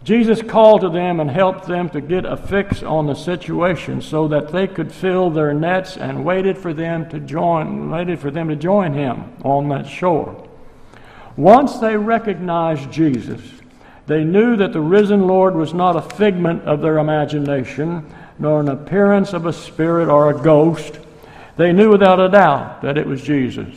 Jesus 0.04 0.42
called 0.42 0.82
to 0.82 0.90
them 0.90 1.22
and 1.22 1.32
helped 1.32 1.66
them 1.66 1.90
to 1.92 2.02
get 2.02 2.26
a 2.26 2.36
fix 2.36 2.84
on 2.84 3.08
the 3.08 3.14
situation 3.14 4.02
so 4.02 4.28
that 4.28 4.52
they 4.52 4.68
could 4.68 4.92
fill 4.92 5.30
their 5.30 5.54
nets 5.54 5.96
and 5.96 6.26
waited 6.26 6.58
for 6.58 6.74
them 6.74 7.10
to 7.10 7.22
join 7.22 7.90
waited 7.90 8.20
for 8.20 8.30
them 8.30 8.50
to 8.50 8.56
join 8.58 8.94
him 8.94 9.32
on 9.44 9.70
that 9.70 9.88
shore. 9.88 10.46
Once 11.38 11.78
they 11.78 11.96
recognized 11.96 12.92
Jesus, 12.92 13.42
they 14.06 14.26
knew 14.26 14.58
that 14.58 14.74
the 14.74 14.82
risen 14.82 15.26
Lord 15.26 15.56
was 15.56 15.74
not 15.74 15.96
a 15.96 16.02
figment 16.02 16.64
of 16.64 16.82
their 16.82 16.98
imagination, 16.98 18.06
nor 18.40 18.60
an 18.60 18.70
appearance 18.70 19.34
of 19.34 19.46
a 19.46 19.54
spirit 19.54 20.10
or 20.10 20.30
a 20.30 20.42
ghost. 20.42 21.00
They 21.58 21.72
knew 21.72 21.92
without 21.92 22.20
a 22.20 22.30
doubt 22.30 22.82
that 22.82 22.98
it 22.98 23.08
was 23.08 23.22
Jesus. 23.22 23.76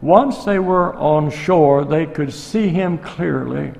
Once 0.00 0.44
they 0.44 0.58
were 0.58 0.94
on 0.94 1.30
shore, 1.30 1.84
they 1.84 2.06
could 2.06 2.32
see 2.32 2.68
him 2.68 2.98
clearly 2.98 3.72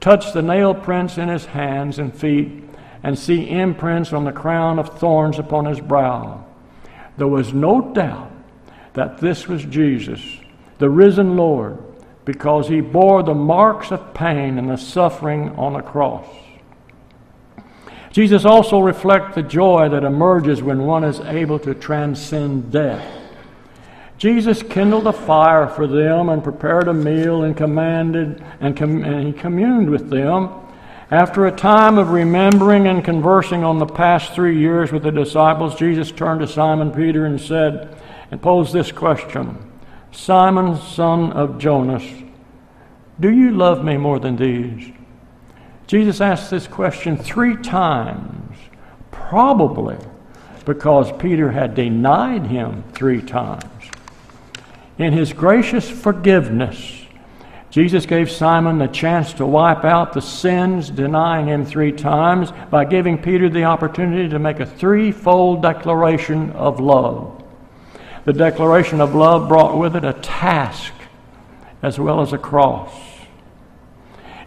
touch 0.00 0.32
the 0.32 0.42
nail 0.42 0.74
prints 0.74 1.18
in 1.18 1.28
his 1.28 1.46
hands 1.46 1.98
and 1.98 2.14
feet, 2.14 2.64
and 3.02 3.18
see 3.18 3.48
imprints 3.48 4.12
on 4.12 4.24
the 4.24 4.32
crown 4.32 4.78
of 4.78 4.98
thorns 4.98 5.38
upon 5.38 5.64
his 5.64 5.80
brow. 5.80 6.44
There 7.16 7.28
was 7.28 7.52
no 7.52 7.92
doubt 7.92 8.30
that 8.94 9.18
this 9.18 9.46
was 9.46 9.64
Jesus, 9.64 10.20
the 10.78 10.90
risen 10.90 11.36
Lord, 11.36 11.78
because 12.24 12.68
he 12.68 12.80
bore 12.80 13.22
the 13.22 13.34
marks 13.34 13.90
of 13.92 14.14
pain 14.14 14.58
and 14.58 14.68
the 14.68 14.76
suffering 14.76 15.50
on 15.56 15.74
the 15.74 15.80
cross. 15.80 16.26
Jesus 18.10 18.44
also 18.44 18.80
reflects 18.80 19.34
the 19.34 19.42
joy 19.42 19.88
that 19.90 20.04
emerges 20.04 20.62
when 20.62 20.84
one 20.84 21.04
is 21.04 21.20
able 21.20 21.58
to 21.60 21.74
transcend 21.74 22.72
death. 22.72 23.06
Jesus 24.16 24.62
kindled 24.62 25.06
a 25.06 25.12
fire 25.12 25.68
for 25.68 25.86
them 25.86 26.28
and 26.28 26.42
prepared 26.42 26.88
a 26.88 26.94
meal 26.94 27.44
and 27.44 27.56
commanded 27.56 28.44
and, 28.60 28.76
com- 28.76 29.04
and 29.04 29.26
he 29.26 29.32
communed 29.32 29.88
with 29.88 30.10
them. 30.10 30.50
After 31.10 31.46
a 31.46 31.52
time 31.52 31.96
of 31.96 32.10
remembering 32.10 32.86
and 32.86 33.04
conversing 33.04 33.64
on 33.64 33.78
the 33.78 33.86
past 33.86 34.32
three 34.32 34.58
years 34.58 34.92
with 34.92 35.04
the 35.04 35.12
disciples, 35.12 35.76
Jesus 35.76 36.10
turned 36.10 36.40
to 36.40 36.48
Simon 36.48 36.90
Peter 36.90 37.26
and 37.26 37.40
said, 37.40 37.96
and 38.30 38.42
posed 38.42 38.72
this 38.72 38.92
question 38.92 39.56
Simon, 40.10 40.76
son 40.76 41.32
of 41.32 41.58
Jonas, 41.58 42.04
do 43.20 43.30
you 43.30 43.52
love 43.52 43.84
me 43.84 43.96
more 43.96 44.18
than 44.18 44.36
these? 44.36 44.92
Jesus 45.88 46.20
asked 46.20 46.50
this 46.50 46.66
question 46.66 47.16
three 47.16 47.56
times, 47.56 48.58
probably 49.10 49.96
because 50.66 51.10
Peter 51.12 51.50
had 51.50 51.74
denied 51.74 52.46
him 52.46 52.84
three 52.92 53.22
times. 53.22 53.64
In 54.98 55.14
his 55.14 55.32
gracious 55.32 55.88
forgiveness, 55.88 57.06
Jesus 57.70 58.04
gave 58.04 58.30
Simon 58.30 58.76
the 58.76 58.86
chance 58.86 59.32
to 59.34 59.46
wipe 59.46 59.82
out 59.82 60.12
the 60.12 60.20
sins, 60.20 60.90
denying 60.90 61.46
him 61.46 61.64
three 61.64 61.92
times, 61.92 62.52
by 62.70 62.84
giving 62.84 63.16
Peter 63.16 63.48
the 63.48 63.64
opportunity 63.64 64.28
to 64.28 64.38
make 64.38 64.60
a 64.60 64.66
threefold 64.66 65.62
declaration 65.62 66.50
of 66.50 66.80
love. 66.80 67.42
The 68.26 68.34
declaration 68.34 69.00
of 69.00 69.14
love 69.14 69.48
brought 69.48 69.78
with 69.78 69.96
it 69.96 70.04
a 70.04 70.12
task 70.12 70.92
as 71.82 71.98
well 71.98 72.20
as 72.20 72.34
a 72.34 72.38
cross. 72.38 72.92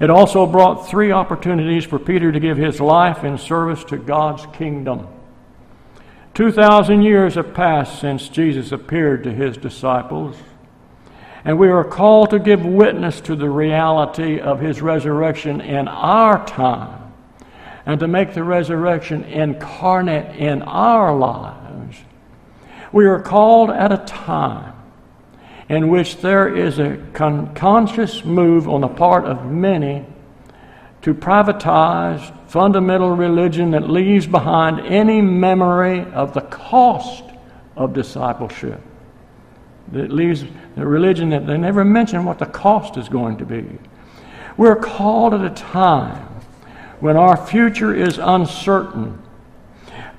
It 0.02 0.10
also 0.10 0.48
brought 0.48 0.88
three 0.88 1.12
opportunities 1.12 1.86
for 1.86 2.00
Peter 2.00 2.32
to 2.32 2.40
give 2.40 2.58
his 2.58 2.82
life 2.82 3.24
in 3.24 3.38
service 3.38 3.84
to 3.84 3.98
God's 3.98 4.48
kingdom. 4.48 5.08
2,000 6.34 7.04
years 7.04 7.36
have 7.36 7.54
passed 7.54 8.02
since 8.02 8.28
Jesus 8.28 8.72
appeared 8.72 9.24
to 9.24 9.32
his 9.32 9.58
disciples, 9.58 10.38
and 11.46 11.60
we 11.60 11.68
are 11.68 11.84
called 11.84 12.32
to 12.32 12.40
give 12.40 12.66
witness 12.66 13.22
to 13.22 13.36
the 13.36 13.50
reality 13.50 14.40
of 14.40 14.60
his 14.60 14.82
resurrection 14.82 15.62
in 15.62 15.88
our 15.88 16.44
time 16.48 17.14
and 17.86 18.00
to 18.00 18.08
make 18.08 18.34
the 18.34 18.44
resurrection 18.44 19.24
incarnate 19.26 20.36
in 20.36 20.64
our 20.64 21.16
lives. 21.16 21.98
We 22.92 23.06
are 23.06 23.22
called 23.22 23.70
at 23.70 23.92
a 23.92 23.98
time 23.98 24.71
in 25.72 25.88
which 25.88 26.18
there 26.18 26.54
is 26.54 26.80
a 26.80 26.98
con- 27.14 27.56
conscious 27.56 28.26
move 28.26 28.68
on 28.68 28.82
the 28.82 28.90
part 28.90 29.24
of 29.24 29.46
many 29.46 30.06
to 31.02 31.14
privatize 31.14 32.22
fundamental 32.50 33.12
religion 33.12 33.72
that 33.72 33.90
leaves 33.90 34.28
behind 34.28 34.82
any 34.82 35.22
memory 35.22 36.02
of 36.12 36.34
the 36.34 36.42
cost 36.42 37.24
of 37.78 37.94
discipleship. 37.94 38.82
That 39.94 40.12
leaves 40.12 40.44
the 40.76 40.86
religion 40.86 41.30
that 41.30 41.48
they 41.48 41.58
never 41.58 41.86
mention 41.86 42.26
what 42.26 42.38
the 42.38 42.48
cost 42.48 42.98
is 42.98 43.08
going 43.08 43.38
to 43.38 43.46
be. 43.46 43.66
We're 44.58 44.76
called 44.76 45.34
at 45.34 45.42
a 45.42 45.56
time 45.56 46.28
when 47.00 47.16
our 47.16 47.38
future 47.48 47.96
is 47.96 48.18
uncertain. 48.18 49.18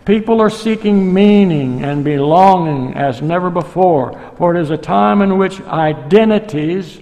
People 0.04 0.40
are 0.40 0.50
seeking 0.50 1.14
meaning 1.14 1.84
and 1.84 2.04
belonging 2.04 2.94
as 2.94 3.22
never 3.22 3.50
before, 3.50 4.20
for 4.36 4.54
it 4.54 4.60
is 4.60 4.70
a 4.70 4.76
time 4.76 5.22
in 5.22 5.38
which 5.38 5.60
identities 5.60 7.00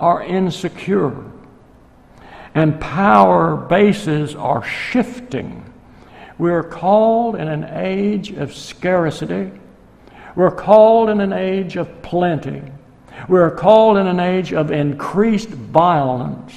are 0.00 0.22
insecure 0.22 1.14
and 2.54 2.80
power 2.80 3.56
bases 3.56 4.34
are 4.34 4.64
shifting. 4.64 5.60
We're 6.38 6.62
called 6.62 7.36
in 7.36 7.48
an 7.48 7.64
age 7.64 8.30
of 8.30 8.54
scarcity. 8.54 9.50
We're 10.36 10.50
called 10.50 11.10
in 11.10 11.20
an 11.20 11.32
age 11.32 11.76
of 11.76 12.02
plenty. 12.02 12.62
We're 13.28 13.50
called 13.50 13.96
in 13.98 14.06
an 14.06 14.20
age 14.20 14.52
of 14.52 14.70
increased 14.70 15.48
violence. 15.48 16.52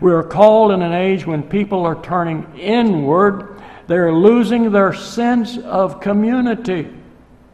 We're 0.00 0.22
called 0.22 0.72
in 0.72 0.82
an 0.82 0.92
age 0.92 1.26
when 1.26 1.42
people 1.42 1.84
are 1.86 2.00
turning 2.02 2.46
inward. 2.58 3.57
They're 3.88 4.12
losing 4.12 4.70
their 4.70 4.92
sense 4.92 5.58
of 5.58 6.00
community. 6.00 6.88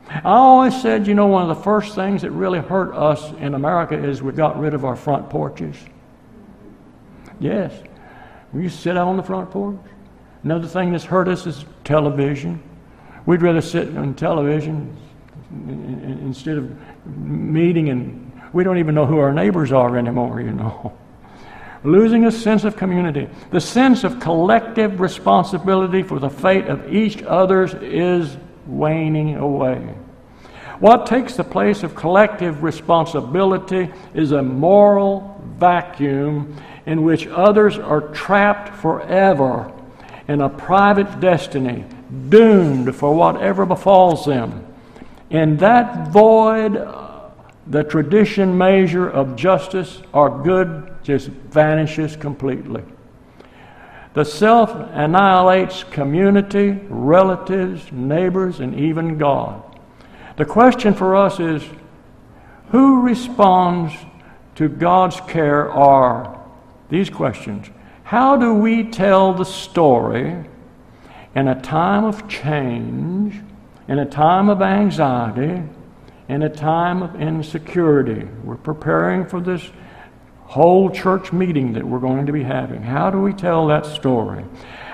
I 0.09 0.21
always 0.25 0.81
said, 0.83 1.07
you 1.07 1.15
know, 1.15 1.27
one 1.27 1.49
of 1.49 1.57
the 1.57 1.63
first 1.63 1.95
things 1.95 2.23
that 2.23 2.33
really 2.33 2.59
hurt 2.59 2.93
us 2.95 3.33
in 3.39 3.55
America 3.55 3.95
is 3.95 4.21
we 4.21 4.33
got 4.33 4.59
rid 4.59 4.75
of 4.75 4.85
our 4.85 4.97
front 4.97 5.31
porches. 5.31 5.77
Yes. 7.41 7.73
We 8.53 8.65
used 8.65 8.77
to 8.77 8.83
sit 8.83 8.97
out 8.97 9.07
on 9.07 9.17
the 9.17 9.23
front 9.23 9.51
porch. 9.51 9.79
Another 10.43 10.69
thing 10.69 10.93
that's 10.93 11.05
hurt 11.05 11.29
us 11.29 11.47
is 11.47 11.65
television. 11.85 12.63
We'd 13.27 13.41
rather 13.41 13.63
sit 13.63 13.97
on 13.97 14.15
television 14.15 14.95
instead 16.21 16.59
of 16.59 16.77
meeting, 17.07 17.89
and 17.91 18.33
we 18.53 18.65
don't 18.65 18.79
even 18.79 18.95
know 18.95 19.07
who 19.07 19.19
our 19.19 19.33
neighbors 19.33 19.73
are 19.73 19.97
anymore, 19.97 20.41
you 20.41 20.53
know. 20.53 20.93
Losing 21.85 22.25
a 22.25 22.33
sense 22.33 22.65
of 22.65 22.77
community. 22.77 23.29
The 23.51 23.61
sense 23.61 24.05
of 24.05 24.19
collective 24.19 25.01
responsibility 25.01 26.03
for 26.03 26.19
the 26.19 26.31
fate 26.31 26.67
of 26.67 26.93
each 26.93 27.23
other's 27.23 27.75
is 27.75 28.37
waning 28.67 29.37
away. 29.37 29.95
What 30.81 31.07
takes 31.07 31.37
the 31.37 31.45
place 31.45 31.83
of 31.83 31.95
collective 31.95 32.63
responsibility 32.63 33.93
is 34.15 34.33
a 34.33 34.43
moral 34.43 35.41
vacuum 35.59 36.57
in 36.87 37.05
which 37.05 37.27
others 37.27 37.79
are 37.79 38.01
trapped 38.09 38.75
forever 38.81 39.71
in 40.27 40.41
a 40.41 40.49
private 40.49 41.21
destiny, 41.21 41.85
doomed 42.31 42.97
for 42.97 43.15
whatever 43.15 43.67
befalls 43.67 44.25
them. 44.25 44.67
In 45.31 45.59
that 45.59 46.09
void, 46.09 46.77
the 47.67 47.83
tradition 47.83 48.57
measure 48.57 49.09
of 49.09 49.37
justice 49.37 50.03
or 50.13 50.43
good 50.43 50.95
just 51.03 51.29
vanishes 51.29 52.17
completely. 52.17 52.83
The 54.15 54.25
self 54.25 54.71
annihilates 54.93 55.85
community, 55.85 56.71
relatives, 56.89 57.91
neighbors, 57.91 58.61
and 58.61 58.79
even 58.79 59.19
God. 59.19 59.63
The 60.37 60.45
question 60.45 60.95
for 60.95 61.17
us 61.17 61.41
is 61.41 61.65
who 62.71 63.03
responds 63.03 63.93
to 64.57 64.69
God's 64.69 65.21
care 65.23 65.71
are 65.71 66.41
these 66.91 67.11
questions 67.11 67.69
How 68.05 68.37
do 68.37 68.55
we 68.55 68.85
tell 68.85 69.33
the 69.33 69.45
story 69.45 70.45
in 71.35 71.49
a 71.49 71.61
time 71.61 72.05
of 72.05 72.29
change, 72.29 73.41
in 73.89 73.99
a 73.99 74.07
time 74.07 74.49
of 74.49 74.63
anxiety, 74.63 75.63
in 76.29 76.43
a 76.43 76.49
time 76.49 77.03
of 77.03 77.21
insecurity? 77.21 78.27
We're 78.43 78.57
preparing 78.57 79.27
for 79.27 79.41
this 79.41 79.71
whole 80.45 80.91
church 80.91 81.33
meeting 81.33 81.73
that 81.73 81.85
we're 81.85 81.99
going 81.99 82.27
to 82.27 82.33
be 82.33 82.43
having. 82.43 82.83
How 82.83 83.11
do 83.11 83.21
we 83.21 83.33
tell 83.33 83.67
that 83.69 83.87
story? 83.87 84.45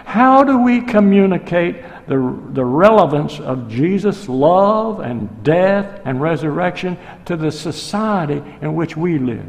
How 0.05 0.43
do 0.43 0.59
we 0.59 0.81
communicate 0.81 1.77
the, 2.09 2.17
the 2.53 2.65
relevance 2.65 3.39
of 3.39 3.69
Jesus' 3.69 4.29
love 4.29 5.01
and 5.01 5.45
death 5.45 6.01
and 6.05 6.21
resurrection 6.21 6.99
to 7.27 7.37
the 7.37 7.53
society 7.53 8.43
in 8.61 8.75
which 8.75 8.97
we 8.97 9.19
live? 9.19 9.47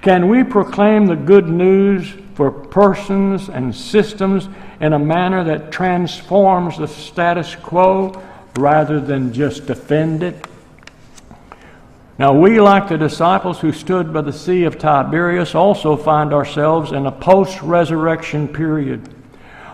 Can 0.00 0.28
we 0.28 0.44
proclaim 0.44 1.06
the 1.06 1.16
good 1.16 1.48
news 1.48 2.14
for 2.34 2.50
persons 2.50 3.48
and 3.48 3.74
systems 3.74 4.48
in 4.80 4.92
a 4.92 4.98
manner 4.98 5.42
that 5.44 5.72
transforms 5.72 6.78
the 6.78 6.88
status 6.88 7.54
quo 7.56 8.22
rather 8.56 9.00
than 9.00 9.32
just 9.32 9.66
defend 9.66 10.22
it? 10.22 10.46
Now, 12.18 12.32
we, 12.32 12.60
like 12.60 12.88
the 12.88 12.96
disciples 12.96 13.60
who 13.60 13.72
stood 13.72 14.12
by 14.12 14.22
the 14.22 14.32
Sea 14.32 14.64
of 14.64 14.78
Tiberias, 14.78 15.54
also 15.54 15.96
find 15.96 16.32
ourselves 16.32 16.92
in 16.92 17.04
a 17.04 17.12
post 17.12 17.60
resurrection 17.60 18.48
period. 18.48 19.06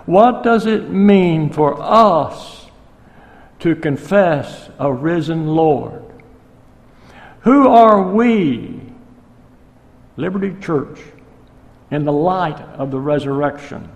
What 0.06 0.42
does 0.42 0.66
it 0.66 0.90
mean 0.90 1.50
for 1.50 1.80
us 1.80 2.66
to 3.60 3.76
confess 3.76 4.70
a 4.80 4.92
risen 4.92 5.46
Lord? 5.46 6.02
Who 7.42 7.68
are 7.68 8.10
we, 8.10 8.80
Liberty 10.16 10.56
Church, 10.60 10.98
in 11.92 12.04
the 12.04 12.12
light 12.12 12.60
of 12.60 12.90
the 12.90 12.98
resurrection? 12.98 13.88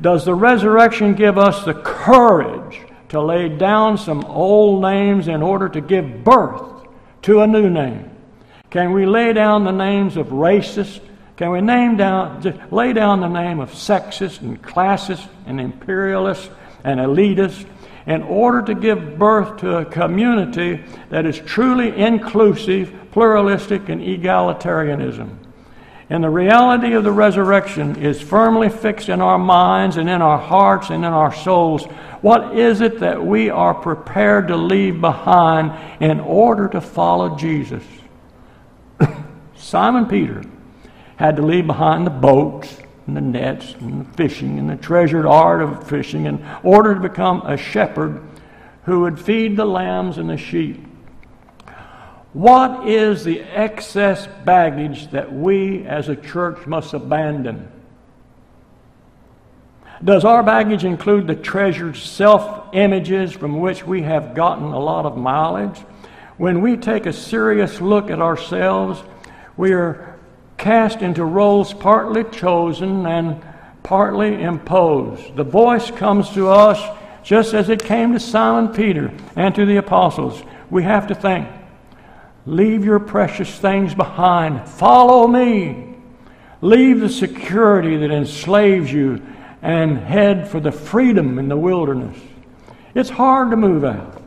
Does 0.00 0.24
the 0.24 0.34
resurrection 0.34 1.14
give 1.14 1.38
us 1.38 1.64
the 1.64 1.74
courage 1.74 2.80
to 3.10 3.20
lay 3.20 3.48
down 3.48 3.96
some 3.96 4.24
old 4.24 4.82
names 4.82 5.28
in 5.28 5.40
order 5.40 5.68
to 5.68 5.80
give 5.80 6.24
birth 6.24 6.73
to 7.24 7.40
a 7.40 7.46
new 7.46 7.70
name? 7.70 8.10
Can 8.70 8.92
we 8.92 9.06
lay 9.06 9.32
down 9.32 9.64
the 9.64 9.72
names 9.72 10.16
of 10.16 10.28
racist? 10.28 11.00
Can 11.36 11.50
we 11.50 11.60
name 11.60 11.96
down, 11.96 12.42
just 12.42 12.58
lay 12.70 12.92
down 12.92 13.20
the 13.20 13.28
name 13.28 13.60
of 13.60 13.70
sexist 13.70 14.40
and 14.40 14.62
classist 14.62 15.26
and 15.46 15.60
imperialist 15.60 16.50
and 16.84 17.00
elitist 17.00 17.66
in 18.06 18.22
order 18.22 18.60
to 18.62 18.74
give 18.74 19.18
birth 19.18 19.58
to 19.60 19.78
a 19.78 19.84
community 19.86 20.84
that 21.08 21.24
is 21.24 21.38
truly 21.40 21.96
inclusive, 21.96 22.92
pluralistic, 23.10 23.88
and 23.88 24.02
egalitarianism? 24.02 25.38
And 26.10 26.22
the 26.22 26.28
reality 26.28 26.92
of 26.92 27.04
the 27.04 27.12
resurrection 27.12 27.96
is 27.96 28.20
firmly 28.20 28.68
fixed 28.68 29.08
in 29.08 29.22
our 29.22 29.38
minds 29.38 29.96
and 29.96 30.10
in 30.10 30.20
our 30.20 30.38
hearts 30.38 30.90
and 30.90 31.04
in 31.04 31.12
our 31.12 31.34
souls. 31.34 31.86
What 32.24 32.56
is 32.56 32.80
it 32.80 33.00
that 33.00 33.22
we 33.22 33.50
are 33.50 33.74
prepared 33.74 34.48
to 34.48 34.56
leave 34.56 34.98
behind 34.98 35.72
in 36.00 36.20
order 36.20 36.68
to 36.68 36.80
follow 36.80 37.36
Jesus? 37.36 37.84
Simon 39.56 40.06
Peter 40.06 40.42
had 41.16 41.36
to 41.36 41.42
leave 41.42 41.66
behind 41.66 42.06
the 42.06 42.10
boats 42.10 42.78
and 43.06 43.14
the 43.14 43.20
nets 43.20 43.74
and 43.74 44.06
the 44.06 44.12
fishing 44.14 44.58
and 44.58 44.70
the 44.70 44.76
treasured 44.76 45.26
art 45.26 45.60
of 45.60 45.86
fishing 45.86 46.24
in 46.24 46.42
order 46.62 46.94
to 46.94 47.00
become 47.00 47.42
a 47.42 47.58
shepherd 47.58 48.22
who 48.84 49.00
would 49.00 49.20
feed 49.20 49.54
the 49.58 49.66
lambs 49.66 50.16
and 50.16 50.30
the 50.30 50.38
sheep. 50.38 50.82
What 52.32 52.88
is 52.88 53.22
the 53.22 53.42
excess 53.42 54.26
baggage 54.46 55.10
that 55.10 55.30
we 55.30 55.84
as 55.84 56.08
a 56.08 56.16
church 56.16 56.66
must 56.66 56.94
abandon? 56.94 57.70
Does 60.02 60.24
our 60.24 60.42
baggage 60.42 60.84
include 60.84 61.26
the 61.26 61.36
treasured 61.36 61.96
self 61.96 62.74
images 62.74 63.32
from 63.32 63.60
which 63.60 63.86
we 63.86 64.02
have 64.02 64.34
gotten 64.34 64.64
a 64.64 64.78
lot 64.78 65.06
of 65.06 65.16
mileage? 65.16 65.78
When 66.36 66.60
we 66.60 66.76
take 66.76 67.06
a 67.06 67.12
serious 67.12 67.80
look 67.80 68.10
at 68.10 68.20
ourselves, 68.20 69.02
we 69.56 69.72
are 69.72 70.18
cast 70.56 71.02
into 71.02 71.24
roles 71.24 71.72
partly 71.72 72.24
chosen 72.24 73.06
and 73.06 73.42
partly 73.82 74.42
imposed. 74.42 75.36
The 75.36 75.44
voice 75.44 75.90
comes 75.90 76.30
to 76.30 76.48
us 76.48 76.80
just 77.22 77.54
as 77.54 77.68
it 77.68 77.84
came 77.84 78.12
to 78.12 78.20
Simon 78.20 78.74
Peter 78.74 79.12
and 79.36 79.54
to 79.54 79.64
the 79.64 79.76
apostles. 79.76 80.42
We 80.70 80.82
have 80.82 81.06
to 81.08 81.14
think 81.14 81.48
Leave 82.46 82.84
your 82.84 83.00
precious 83.00 83.58
things 83.58 83.94
behind. 83.94 84.68
Follow 84.68 85.26
me. 85.26 85.94
Leave 86.60 87.00
the 87.00 87.08
security 87.08 87.96
that 87.98 88.10
enslaves 88.10 88.92
you 88.92 89.22
and 89.64 89.96
head 89.96 90.46
for 90.46 90.60
the 90.60 90.70
freedom 90.70 91.38
in 91.38 91.48
the 91.48 91.56
wilderness. 91.56 92.18
It's 92.94 93.08
hard 93.08 93.50
to 93.50 93.56
move 93.56 93.82
out. 93.82 94.22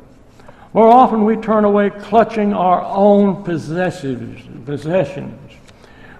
More 0.74 0.88
often 0.88 1.26
we 1.26 1.36
turn 1.36 1.64
away 1.64 1.92
clutching 1.92 2.54
our 2.54 2.82
own 2.82 3.44
possessions. 3.44 4.42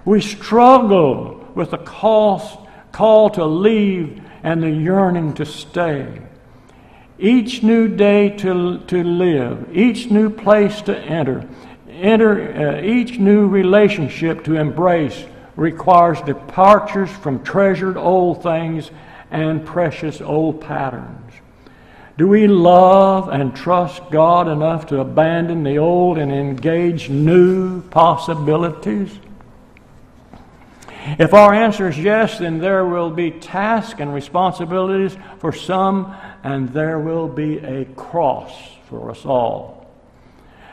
We 0.04 0.20
struggle 0.20 1.44
with 1.56 1.72
the 1.72 1.78
call, 1.78 2.68
call 2.92 3.30
to 3.30 3.44
leave 3.44 4.22
and 4.44 4.62
the 4.62 4.70
yearning 4.70 5.34
to 5.34 5.44
stay. 5.44 6.22
Each 7.18 7.64
new 7.64 7.88
day 7.88 8.30
to, 8.36 8.78
to 8.78 9.02
live, 9.02 9.76
each 9.76 10.12
new 10.12 10.30
place 10.30 10.80
to 10.82 10.96
enter, 10.96 11.46
enter 11.90 12.78
uh, 12.78 12.82
each 12.82 13.18
new 13.18 13.48
relationship 13.48 14.44
to 14.44 14.54
embrace 14.54 15.24
requires 15.56 16.20
departures 16.22 17.10
from 17.10 17.42
treasured 17.42 17.96
old 17.96 18.44
things 18.44 18.92
and 19.30 19.64
precious 19.64 20.20
old 20.20 20.60
patterns. 20.60 21.32
Do 22.16 22.26
we 22.26 22.48
love 22.48 23.28
and 23.28 23.54
trust 23.54 24.02
God 24.10 24.48
enough 24.48 24.86
to 24.88 25.00
abandon 25.00 25.62
the 25.62 25.78
old 25.78 26.18
and 26.18 26.32
engage 26.32 27.08
new 27.08 27.80
possibilities? 27.82 29.16
If 31.18 31.32
our 31.32 31.54
answer 31.54 31.88
is 31.88 31.98
yes, 31.98 32.38
then 32.38 32.58
there 32.58 32.84
will 32.84 33.10
be 33.10 33.30
tasks 33.30 34.00
and 34.00 34.12
responsibilities 34.12 35.16
for 35.38 35.52
some, 35.52 36.14
and 36.42 36.68
there 36.70 36.98
will 36.98 37.28
be 37.28 37.58
a 37.58 37.84
cross 37.84 38.52
for 38.88 39.10
us 39.10 39.24
all. 39.24 39.88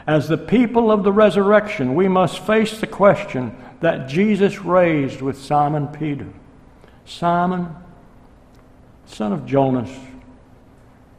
As 0.08 0.28
the 0.28 0.38
people 0.38 0.92
of 0.92 1.04
the 1.04 1.12
resurrection, 1.12 1.96
we 1.96 2.08
must 2.08 2.40
face 2.40 2.80
the 2.80 2.88
question 2.88 3.56
that 3.82 4.08
Jesus 4.08 4.60
raised 4.62 5.22
with 5.22 5.38
Simon 5.38 5.88
Peter 5.88 6.28
Simon, 7.06 7.68
son 9.06 9.34
of 9.34 9.46
Jonas, 9.46 9.90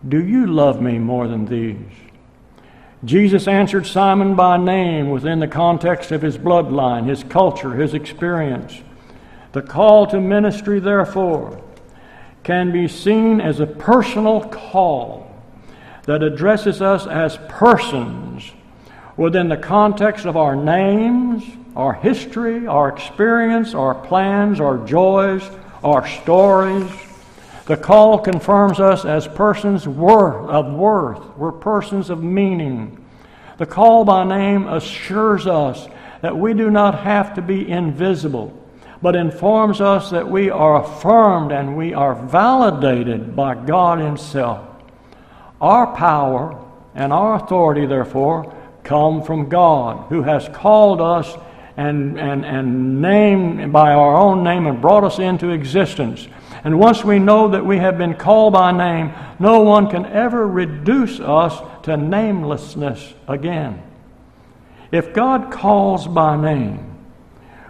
do 0.07 0.25
you 0.25 0.47
love 0.47 0.81
me 0.81 0.99
more 0.99 1.29
than 1.29 1.47
these? 1.47 1.93
Jesus 3.05 3.47
answered 3.47 3.87
Simon 3.87 4.35
by 4.35 4.57
name 4.57 5.11
within 5.11 5.39
the 5.39 5.49
context 5.49 6.11
of 6.13 6.23
his 6.23 6.39
bloodline, 6.39 7.09
his 7.09 7.23
culture, 7.25 7.75
his 7.75 7.95
experience. 7.95 8.83
The 9.53 9.63
call 9.63 10.07
to 10.09 10.21
ministry, 10.21 10.81
therefore, 10.81 11.63
can 12.43 12.73
be 12.73 12.89
seen 12.89 13.41
as 13.41 13.61
a 13.61 13.67
personal 13.67 14.41
call 14.41 15.35
that 16.05 16.23
addresses 16.23 16.81
us 16.81 17.07
as 17.07 17.39
persons 17.49 18.53
within 19.17 19.49
the 19.49 19.57
context 19.57 20.25
of 20.27 20.37
our 20.37 20.55
names, 20.55 21.45
our 21.75 21.93
history, 21.93 22.67
our 22.67 22.89
experience, 22.89 23.75
our 23.75 23.95
plans, 23.95 24.61
our 24.61 24.79
joys, 24.87 25.49
our 25.83 26.07
stories. 26.07 26.91
The 27.67 27.77
call 27.77 28.21
confirms 28.21 28.79
us 28.79 29.05
as 29.05 29.27
persons 29.27 29.89
worth, 29.89 30.49
of 30.49 30.73
worth. 30.73 31.37
We're 31.37 31.51
persons 31.51 32.11
of 32.11 32.23
meaning. 32.23 33.05
The 33.59 33.67
call 33.67 34.05
by 34.05 34.23
name 34.25 34.69
assures 34.69 35.49
us 35.49 35.89
that 36.21 36.37
we 36.37 36.55
do 36.55 36.71
not 36.71 37.01
have 37.01 37.35
to 37.35 37.43
be 37.43 37.69
invisible, 37.69 38.57
but 39.03 39.17
informs 39.17 39.81
us 39.81 40.11
that 40.11 40.31
we 40.31 40.49
are 40.49 40.81
affirmed 40.83 41.51
and 41.51 41.77
we 41.77 41.93
are 41.93 42.15
validated 42.15 43.35
by 43.35 43.57
God 43.57 43.99
Himself. 43.99 44.65
Our 45.61 45.93
power 45.97 46.65
and 46.95 47.13
our 47.13 47.35
authority, 47.35 47.85
therefore, 47.85 48.55
come 48.85 49.25
from 49.25 49.49
God, 49.49 50.07
who 50.09 50.23
has 50.23 50.49
called 50.51 51.01
us 51.01 51.37
and, 51.77 52.19
and, 52.19 52.45
and 52.45 53.03
named 53.03 53.73
by 53.73 53.93
our 53.93 54.17
own 54.17 54.43
name 54.43 54.67
and 54.67 54.81
brought 54.81 55.05
us 55.05 55.19
into 55.19 55.51
existence. 55.51 56.27
And 56.65 56.79
once 56.79 57.05
we 57.05 57.19
know 57.19 57.49
that 57.49 57.65
we 57.65 57.79
have 57.79 57.99
been 57.99 58.15
called 58.15 58.55
by 58.55 58.73
name, 58.73 59.13
no 59.39 59.61
one 59.61 59.91
can 59.91 60.07
ever 60.07 60.47
reduce 60.47 61.21
us 61.21 61.61
to 61.85 61.97
namelessness 61.97 63.15
again. 63.29 63.83
If 64.91 65.13
God 65.13 65.53
calls 65.53 66.09
by 66.09 66.37
name, 66.37 66.97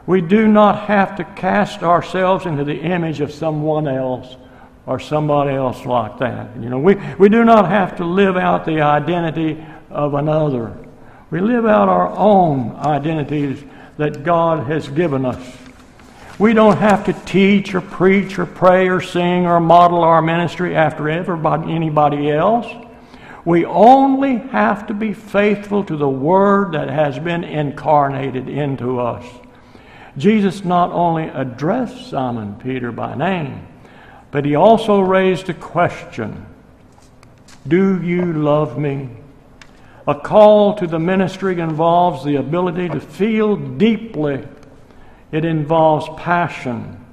we 0.06 0.20
do 0.20 0.46
not 0.46 0.86
have 0.86 1.16
to 1.16 1.24
cast 1.24 1.82
ourselves 1.82 2.46
into 2.46 2.62
the 2.62 2.80
image 2.80 3.20
of 3.20 3.32
someone 3.32 3.88
else 3.88 4.36
or 4.86 5.00
somebody 5.00 5.54
else 5.54 5.84
like 5.84 6.18
that. 6.18 6.56
You 6.60 6.68
know, 6.68 6.78
we, 6.78 6.94
we 7.18 7.28
do 7.28 7.44
not 7.44 7.68
have 7.68 7.96
to 7.96 8.04
live 8.04 8.36
out 8.36 8.64
the 8.64 8.82
identity 8.82 9.64
of 9.90 10.14
another. 10.14 10.76
We 11.30 11.40
live 11.40 11.66
out 11.66 11.88
our 11.88 12.08
own 12.16 12.76
identities 12.76 13.64
that 13.96 14.24
God 14.24 14.66
has 14.66 14.88
given 14.88 15.24
us. 15.24 15.56
We 16.38 16.52
don't 16.52 16.76
have 16.76 17.06
to 17.06 17.14
teach 17.24 17.74
or 17.74 17.80
preach 17.80 18.38
or 18.38 18.44
pray 18.44 18.88
or 18.88 19.00
sing 19.00 19.46
or 19.46 19.58
model 19.58 20.04
our 20.04 20.20
ministry 20.20 20.76
after 20.76 21.08
everybody, 21.08 21.72
anybody 21.72 22.30
else. 22.30 22.66
We 23.46 23.64
only 23.64 24.38
have 24.38 24.88
to 24.88 24.94
be 24.94 25.14
faithful 25.14 25.84
to 25.84 25.96
the 25.96 26.08
Word 26.08 26.72
that 26.72 26.90
has 26.90 27.18
been 27.18 27.44
incarnated 27.44 28.48
into 28.48 29.00
us. 29.00 29.24
Jesus 30.18 30.64
not 30.64 30.90
only 30.92 31.28
addressed 31.28 32.10
Simon 32.10 32.56
Peter 32.56 32.92
by 32.92 33.14
name, 33.14 33.66
but 34.30 34.44
he 34.44 34.56
also 34.56 35.00
raised 35.00 35.48
a 35.48 35.54
question 35.54 36.46
Do 37.66 38.02
you 38.02 38.32
love 38.32 38.78
me? 38.78 39.08
A 40.08 40.14
call 40.14 40.74
to 40.74 40.86
the 40.86 40.98
ministry 40.98 41.60
involves 41.60 42.24
the 42.24 42.36
ability 42.36 42.88
to 42.88 43.00
feel 43.00 43.56
deeply 43.56 44.46
it 45.32 45.44
involves 45.44 46.08
passion. 46.16 47.04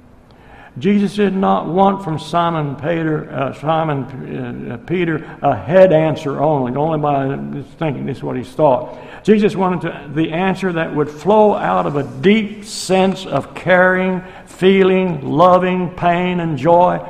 Jesus 0.76 1.14
did 1.14 1.36
not 1.36 1.68
want 1.68 2.02
from 2.02 2.18
Simon 2.18 2.74
Peter, 2.74 3.30
uh, 3.30 3.52
Simon 3.54 4.72
uh, 4.72 4.76
Peter 4.78 5.16
a 5.40 5.56
head 5.56 5.92
answer 5.92 6.42
only, 6.42 6.74
only 6.74 6.98
by 6.98 7.62
thinking 7.78 8.06
this 8.06 8.18
is 8.18 8.22
what 8.24 8.36
he 8.36 8.42
thought. 8.42 8.98
Jesus 9.24 9.54
wanted 9.54 9.82
to, 9.82 10.10
the 10.14 10.32
answer 10.32 10.72
that 10.72 10.92
would 10.92 11.08
flow 11.08 11.54
out 11.54 11.86
of 11.86 11.94
a 11.94 12.02
deep 12.02 12.64
sense 12.64 13.24
of 13.24 13.54
caring, 13.54 14.20
feeling, 14.46 15.24
loving, 15.24 15.90
pain, 15.90 16.40
and 16.40 16.58
joy. 16.58 17.00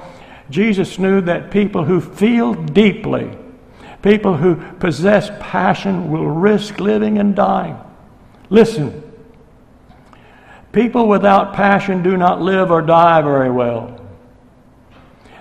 Jesus 0.51 0.99
knew 0.99 1.23
that 1.23 1.51
people 1.51 1.85
who 1.85 2.03
feel 2.03 2.53
deeply, 2.53 3.31
people 4.05 4.37
who 4.37 4.55
possess 4.77 5.31
passion, 5.41 6.13
will 6.13 6.29
risk 6.29 6.79
living 6.79 7.19
and 7.19 7.35
dying. 7.35 7.77
Listen, 8.51 9.03
People 10.75 11.07
without 11.07 11.55
passion 11.55 12.03
do 12.03 12.17
not 12.17 12.43
live 12.43 12.73
or 12.73 12.83
die 12.83 13.23
very 13.23 13.51
well. 13.51 14.01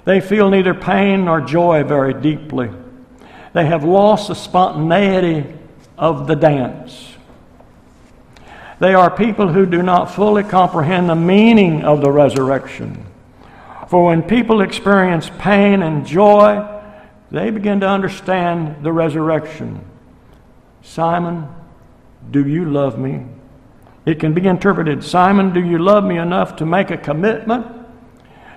They 0.05 0.21
feel 0.21 0.51
neither 0.51 0.75
pain 0.75 1.25
nor 1.25 1.41
joy 1.41 1.83
very 1.83 2.13
deeply. 2.13 2.69
They 3.53 3.65
have 3.65 3.83
lost 3.83 4.27
the 4.27 4.35
spontaneity 4.35 5.51
of 5.97 6.27
the 6.27 6.35
dance. 6.35 7.13
They 8.79 8.93
are 8.93 9.09
people 9.09 9.47
who 9.47 9.65
do 9.65 9.81
not 9.81 10.13
fully 10.13 10.43
comprehend 10.43 11.09
the 11.09 11.15
meaning 11.15 11.83
of 11.83 12.01
the 12.01 12.11
resurrection. 12.11 13.03
For 13.87 14.05
when 14.05 14.21
people 14.21 14.61
experience 14.61 15.31
pain 15.39 15.81
and 15.81 16.05
joy, 16.05 16.63
they 17.33 17.49
begin 17.49 17.79
to 17.79 17.89
understand 17.89 18.83
the 18.83 18.93
resurrection. 18.93 19.83
Simon, 20.83 21.47
do 22.29 22.47
you 22.47 22.69
love 22.69 22.99
me? 22.99 23.25
It 24.05 24.19
can 24.19 24.35
be 24.35 24.45
interpreted 24.45 25.03
Simon, 25.03 25.51
do 25.51 25.59
you 25.59 25.79
love 25.79 26.03
me 26.03 26.19
enough 26.19 26.57
to 26.57 26.65
make 26.65 26.91
a 26.91 26.97
commitment? 26.97 27.65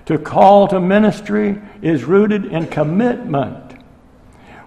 To 0.05 0.19
call 0.19 0.67
to 0.67 0.79
ministry 0.79 1.59
is 1.81 2.03
rooted 2.03 2.45
in 2.45 2.67
commitment. 2.67 3.63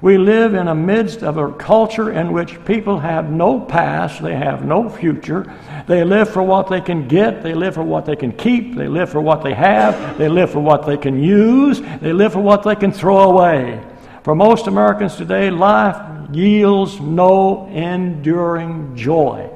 We 0.00 0.18
live 0.18 0.54
in 0.54 0.66
a 0.66 0.74
midst 0.74 1.22
of 1.22 1.36
a 1.36 1.52
culture 1.52 2.10
in 2.10 2.32
which 2.32 2.64
people 2.64 2.98
have 2.98 3.30
no 3.30 3.60
past, 3.60 4.22
they 4.22 4.34
have 4.34 4.64
no 4.64 4.88
future. 4.88 5.54
They 5.86 6.02
live 6.02 6.30
for 6.30 6.42
what 6.42 6.68
they 6.68 6.80
can 6.80 7.06
get, 7.06 7.44
they 7.44 7.54
live 7.54 7.74
for 7.74 7.84
what 7.84 8.06
they 8.06 8.16
can 8.16 8.32
keep, 8.32 8.74
they 8.74 8.88
live 8.88 9.10
for 9.10 9.20
what 9.20 9.44
they 9.44 9.54
have, 9.54 10.18
they 10.18 10.28
live 10.28 10.50
for 10.50 10.60
what 10.60 10.84
they 10.84 10.96
can 10.96 11.22
use, 11.22 11.80
they 12.00 12.12
live 12.12 12.32
for 12.32 12.40
what 12.40 12.64
they 12.64 12.74
can 12.74 12.90
throw 12.90 13.30
away. 13.30 13.80
For 14.22 14.34
most 14.34 14.66
Americans 14.66 15.16
today, 15.16 15.50
life 15.50 16.30
yields 16.34 17.00
no 17.00 17.66
enduring 17.68 18.96
joy 18.96 19.50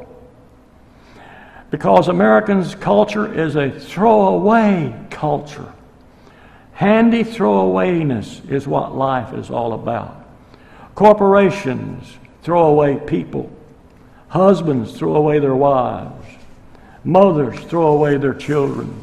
because 1.71 2.09
Americans' 2.09 2.75
culture 2.75 3.33
is 3.33 3.57
a 3.57 3.71
throwaway 3.71 4.95
culture. 5.11 5.73
Handy 6.73 7.25
throwawayness 7.25 8.49
is 8.51 8.67
what 8.67 8.97
life 8.97 9.35
is 9.35 9.51
all 9.51 9.73
about. 9.73 10.25
Corporations 10.95 12.13
throw 12.43 12.67
away 12.67 12.97
people. 12.97 13.51
Husbands 14.29 14.97
throw 14.97 15.17
away 15.17 15.41
their 15.41 15.55
wives. 15.55 16.27
Mothers 17.05 17.59
throw 17.65 17.89
away 17.89 18.17
their 18.17 18.35
children. 18.35 18.95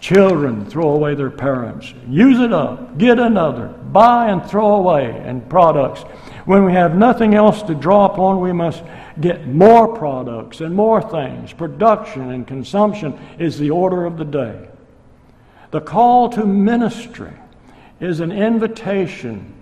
Children 0.00 0.64
throw 0.64 0.90
away 0.90 1.14
their 1.14 1.30
parents. 1.30 1.92
Use 2.08 2.38
it 2.38 2.52
up, 2.52 2.98
get 2.98 3.18
another, 3.18 3.66
buy 3.66 4.30
and 4.30 4.44
throw 4.44 4.76
away, 4.76 5.10
and 5.24 5.48
products. 5.50 6.02
When 6.44 6.64
we 6.64 6.72
have 6.72 6.96
nothing 6.96 7.34
else 7.34 7.62
to 7.62 7.74
draw 7.74 8.06
upon, 8.06 8.40
we 8.40 8.52
must 8.52 8.82
get 9.20 9.46
more 9.48 9.96
products 9.96 10.60
and 10.60 10.74
more 10.74 11.02
things. 11.02 11.52
Production 11.52 12.30
and 12.30 12.46
consumption 12.46 13.18
is 13.38 13.58
the 13.58 13.70
order 13.70 14.04
of 14.06 14.16
the 14.16 14.24
day. 14.24 14.68
The 15.72 15.80
call 15.80 16.30
to 16.30 16.46
ministry 16.46 17.32
is 18.00 18.20
an 18.20 18.32
invitation 18.32 19.52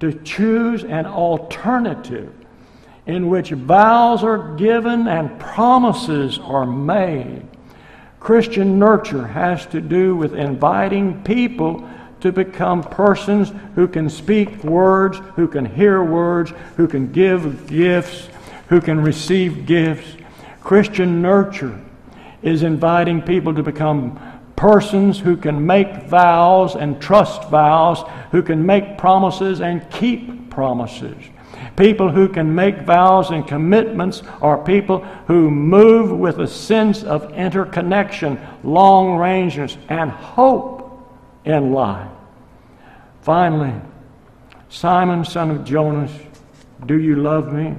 to 0.00 0.12
choose 0.22 0.84
an 0.84 1.06
alternative 1.06 2.32
in 3.06 3.28
which 3.28 3.50
vows 3.50 4.22
are 4.22 4.56
given 4.56 5.08
and 5.08 5.40
promises 5.40 6.38
are 6.38 6.66
made. 6.66 7.42
Christian 8.26 8.76
nurture 8.76 9.24
has 9.24 9.66
to 9.66 9.80
do 9.80 10.16
with 10.16 10.34
inviting 10.34 11.22
people 11.22 11.88
to 12.18 12.32
become 12.32 12.82
persons 12.82 13.52
who 13.76 13.86
can 13.86 14.10
speak 14.10 14.64
words, 14.64 15.18
who 15.36 15.46
can 15.46 15.64
hear 15.64 16.02
words, 16.02 16.52
who 16.76 16.88
can 16.88 17.12
give 17.12 17.68
gifts, 17.68 18.28
who 18.68 18.80
can 18.80 19.00
receive 19.00 19.64
gifts. 19.64 20.16
Christian 20.60 21.22
nurture 21.22 21.80
is 22.42 22.64
inviting 22.64 23.22
people 23.22 23.54
to 23.54 23.62
become 23.62 24.18
persons 24.56 25.20
who 25.20 25.36
can 25.36 25.64
make 25.64 26.08
vows 26.08 26.74
and 26.74 27.00
trust 27.00 27.48
vows, 27.48 28.02
who 28.32 28.42
can 28.42 28.66
make 28.66 28.98
promises 28.98 29.60
and 29.60 29.88
keep 29.88 30.50
promises. 30.50 31.14
People 31.76 32.10
who 32.10 32.28
can 32.28 32.54
make 32.54 32.78
vows 32.82 33.30
and 33.30 33.46
commitments 33.46 34.22
are 34.40 34.56
people 34.56 35.00
who 35.26 35.50
move 35.50 36.10
with 36.10 36.38
a 36.40 36.46
sense 36.46 37.02
of 37.02 37.32
interconnection, 37.34 38.38
long 38.64 39.16
rangeness, 39.18 39.76
and 39.88 40.10
hope 40.10 41.06
in 41.44 41.72
life. 41.72 42.10
Finally, 43.20 43.74
Simon, 44.70 45.24
son 45.24 45.50
of 45.50 45.64
Jonas, 45.64 46.12
do 46.86 46.98
you 46.98 47.16
love 47.16 47.52
me? 47.52 47.74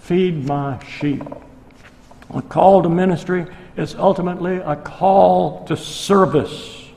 Feed 0.00 0.46
my 0.46 0.82
sheep. 0.84 1.22
A 2.30 2.42
call 2.42 2.82
to 2.82 2.88
ministry 2.88 3.46
is 3.76 3.94
ultimately 3.96 4.56
a 4.56 4.76
call 4.76 5.64
to 5.66 5.76
service. 5.76 6.88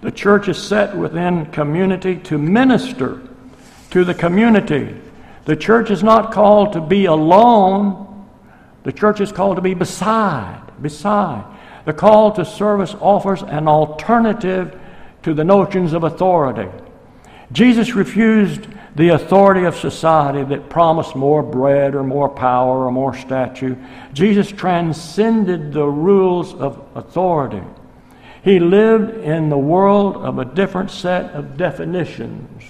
The 0.00 0.10
church 0.10 0.48
is 0.48 0.62
set 0.62 0.96
within 0.96 1.46
community 1.46 2.16
to 2.16 2.38
minister 2.38 3.20
to 3.90 4.04
the 4.04 4.14
community. 4.14 4.94
The 5.46 5.56
church 5.56 5.90
is 5.90 6.02
not 6.02 6.32
called 6.32 6.74
to 6.74 6.80
be 6.80 7.06
alone. 7.06 8.28
The 8.82 8.92
church 8.92 9.20
is 9.20 9.32
called 9.32 9.56
to 9.56 9.62
be 9.62 9.74
beside, 9.74 10.60
beside. 10.82 11.44
The 11.84 11.92
call 11.92 12.32
to 12.32 12.44
service 12.44 12.94
offers 13.00 13.42
an 13.42 13.68
alternative 13.68 14.78
to 15.22 15.34
the 15.34 15.44
notions 15.44 15.92
of 15.92 16.02
authority. 16.02 16.68
Jesus 17.52 17.94
refused 17.94 18.66
the 18.96 19.10
authority 19.10 19.64
of 19.64 19.76
society 19.76 20.42
that 20.42 20.68
promised 20.68 21.14
more 21.14 21.42
bread 21.42 21.94
or 21.94 22.02
more 22.02 22.28
power 22.28 22.84
or 22.84 22.90
more 22.90 23.14
statue. 23.14 23.76
Jesus 24.12 24.50
transcended 24.50 25.72
the 25.72 25.86
rules 25.86 26.54
of 26.54 26.82
authority. 26.96 27.62
He 28.42 28.58
lived 28.58 29.16
in 29.18 29.48
the 29.48 29.58
world 29.58 30.16
of 30.16 30.38
a 30.38 30.44
different 30.44 30.90
set 30.90 31.32
of 31.32 31.56
definitions. 31.56 32.62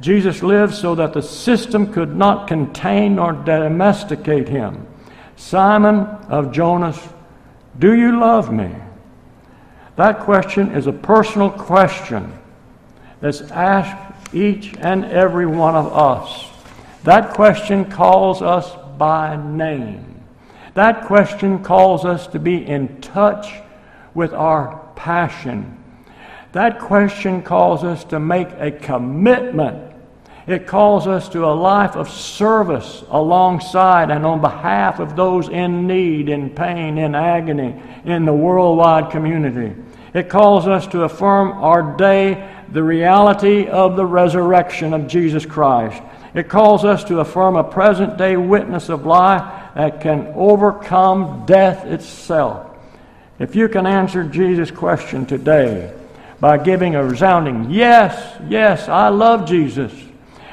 Jesus 0.00 0.42
lived 0.42 0.74
so 0.74 0.94
that 0.94 1.12
the 1.12 1.22
system 1.22 1.92
could 1.92 2.14
not 2.14 2.46
contain 2.46 3.18
or 3.18 3.32
domesticate 3.32 4.48
him. 4.48 4.86
Simon 5.36 6.00
of 6.28 6.52
Jonas, 6.52 6.98
do 7.78 7.94
you 7.94 8.18
love 8.18 8.52
me? 8.52 8.74
That 9.96 10.20
question 10.20 10.72
is 10.72 10.86
a 10.86 10.92
personal 10.92 11.50
question 11.50 12.32
that's 13.20 13.42
asked 13.42 14.34
each 14.34 14.74
and 14.78 15.04
every 15.04 15.46
one 15.46 15.74
of 15.74 15.92
us. 15.92 16.46
That 17.04 17.34
question 17.34 17.90
calls 17.90 18.42
us 18.42 18.70
by 18.98 19.36
name. 19.36 20.22
That 20.74 21.06
question 21.06 21.64
calls 21.64 22.04
us 22.04 22.26
to 22.28 22.38
be 22.38 22.64
in 22.64 23.00
touch 23.00 23.52
with 24.14 24.32
our 24.32 24.88
passion. 24.94 25.82
That 26.52 26.78
question 26.80 27.42
calls 27.42 27.84
us 27.84 28.04
to 28.04 28.20
make 28.20 28.48
a 28.58 28.70
commitment. 28.70 29.87
It 30.48 30.66
calls 30.66 31.06
us 31.06 31.28
to 31.30 31.44
a 31.44 31.52
life 31.52 31.94
of 31.94 32.08
service 32.08 33.04
alongside 33.10 34.10
and 34.10 34.24
on 34.24 34.40
behalf 34.40 34.98
of 34.98 35.14
those 35.14 35.50
in 35.50 35.86
need, 35.86 36.30
in 36.30 36.48
pain, 36.48 36.96
in 36.96 37.14
agony, 37.14 37.78
in 38.06 38.24
the 38.24 38.32
worldwide 38.32 39.10
community. 39.10 39.76
It 40.14 40.30
calls 40.30 40.66
us 40.66 40.86
to 40.86 41.02
affirm 41.02 41.52
our 41.52 41.94
day 41.98 42.50
the 42.72 42.82
reality 42.82 43.66
of 43.66 43.94
the 43.94 44.06
resurrection 44.06 44.94
of 44.94 45.06
Jesus 45.06 45.44
Christ. 45.44 46.02
It 46.32 46.48
calls 46.48 46.82
us 46.82 47.04
to 47.04 47.20
affirm 47.20 47.56
a 47.56 47.64
present 47.64 48.16
day 48.16 48.38
witness 48.38 48.88
of 48.88 49.04
life 49.04 49.74
that 49.74 50.00
can 50.00 50.28
overcome 50.34 51.44
death 51.44 51.84
itself. 51.84 52.74
If 53.38 53.54
you 53.54 53.68
can 53.68 53.86
answer 53.86 54.24
Jesus' 54.24 54.70
question 54.70 55.26
today 55.26 55.94
by 56.40 56.56
giving 56.56 56.94
a 56.94 57.04
resounding 57.04 57.70
yes, 57.70 58.40
yes, 58.48 58.88
I 58.88 59.08
love 59.08 59.46
Jesus. 59.46 60.07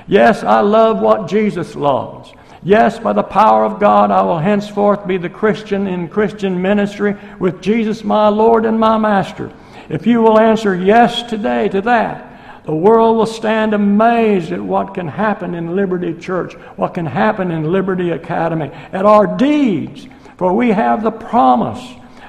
Yes, 0.07 0.43
I 0.43 0.61
love 0.61 0.99
what 0.99 1.27
Jesus 1.27 1.75
loves. 1.75 2.31
Yes, 2.63 2.97
by 2.97 3.13
the 3.13 3.23
power 3.23 3.63
of 3.63 3.79
God, 3.79 4.11
I 4.11 4.21
will 4.23 4.39
henceforth 4.39 5.05
be 5.05 5.17
the 5.17 5.29
Christian 5.29 5.87
in 5.87 6.07
Christian 6.07 6.61
ministry 6.61 7.15
with 7.39 7.61
Jesus, 7.61 8.03
my 8.03 8.27
Lord 8.27 8.65
and 8.65 8.79
my 8.79 8.97
Master. 8.97 9.51
If 9.87 10.07
you 10.07 10.21
will 10.21 10.39
answer 10.39 10.75
yes 10.75 11.23
today 11.23 11.69
to 11.69 11.81
that, 11.81 12.63
the 12.65 12.75
world 12.75 13.17
will 13.17 13.27
stand 13.27 13.75
amazed 13.75 14.51
at 14.51 14.59
what 14.59 14.95
can 14.95 15.07
happen 15.07 15.53
in 15.53 15.75
Liberty 15.75 16.15
Church, 16.15 16.53
what 16.75 16.95
can 16.95 17.05
happen 17.05 17.51
in 17.51 17.71
Liberty 17.71 18.09
Academy, 18.09 18.71
at 18.91 19.05
our 19.05 19.27
deeds. 19.27 20.07
For 20.37 20.51
we 20.53 20.69
have 20.69 21.03
the 21.03 21.11
promise 21.11 21.83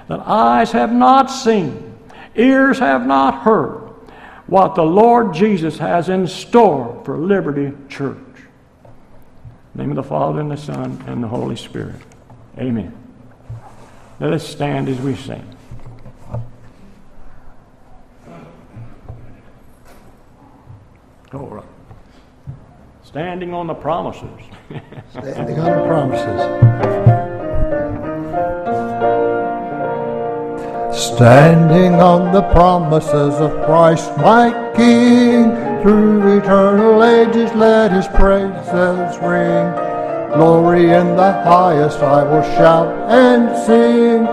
that 0.09 0.21
eyes 0.21 0.73
have 0.73 0.93
not 0.93 1.31
seen, 1.31 1.95
ears 2.35 2.79
have 2.79 3.07
not 3.07 3.43
heard, 3.43 3.86
what 4.47 4.75
the 4.75 4.85
Lord 4.85 5.35
Jesus 5.35 5.79
has 5.79 6.09
in 6.09 6.27
store 6.27 7.03
for 7.05 7.17
Liberty 7.17 7.73
Church 7.89 8.19
name 9.77 9.91
of 9.91 9.97
the 9.97 10.03
Father, 10.03 10.41
and 10.41 10.51
the 10.51 10.57
Son, 10.57 11.03
and 11.07 11.23
the 11.23 11.29
Holy 11.29 11.57
Spirit. 11.57 12.01
Amen. 12.59 12.93
Let 14.19 14.33
us 14.33 14.47
stand 14.47 14.89
as 14.89 14.99
we 15.01 15.15
sing. 15.15 15.45
All 21.35 21.49
right. 21.49 21.65
Standing 23.05 23.53
on 23.53 23.67
the 23.67 23.75
promises. 23.75 24.31
Standing 25.11 25.59
on 25.59 25.77
the 25.77 25.87
promises. 25.87 26.87
Standing 30.97 32.01
on 32.01 32.33
the 32.33 32.41
promises 32.53 33.35
of 33.35 33.53
Christ 33.67 34.17
my 34.17 34.51
King 34.75 35.51
through 35.83 36.39
eternal 36.39 37.05
ages 37.05 37.53
let 37.53 37.93
his 37.93 38.09
praises 38.09 39.19
ring. 39.21 39.71
Glory 40.33 40.93
in 40.93 41.15
the 41.15 41.33
highest 41.45 41.99
I 41.99 42.23
will 42.23 42.43
shout 42.57 42.89
and 43.11 43.55
sing, 43.67 44.25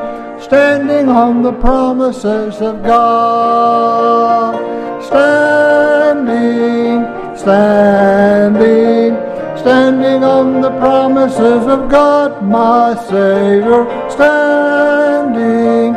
standing 0.42 1.10
on 1.10 1.44
the 1.44 1.52
promises 1.52 2.62
of 2.62 2.82
God. 2.82 4.56
Standing, 5.04 7.04
standing, 7.38 9.16
standing 9.60 10.24
on 10.24 10.62
the 10.62 10.72
promises 10.80 11.68
of 11.68 11.90
God, 11.90 12.42
my 12.42 12.96
Savior. 13.10 13.86
Standing, 14.10 15.93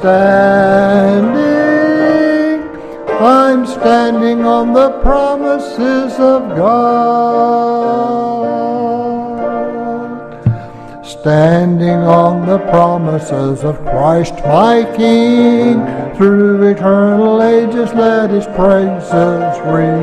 standing 0.00 1.60
I'm 3.20 3.66
standing 3.66 4.46
on 4.46 4.72
the 4.72 4.98
promises 5.02 6.18
of 6.18 6.56
God. 6.56 7.10
Standing 11.04 11.98
on 11.98 12.46
the 12.46 12.60
promises 12.70 13.62
of 13.62 13.76
Christ 13.82 14.32
my 14.44 14.90
King. 14.96 15.84
Through 16.16 16.62
eternal 16.70 17.42
ages 17.42 17.92
let 17.92 18.30
his 18.30 18.46
praises 18.46 19.60
ring. 19.66 20.00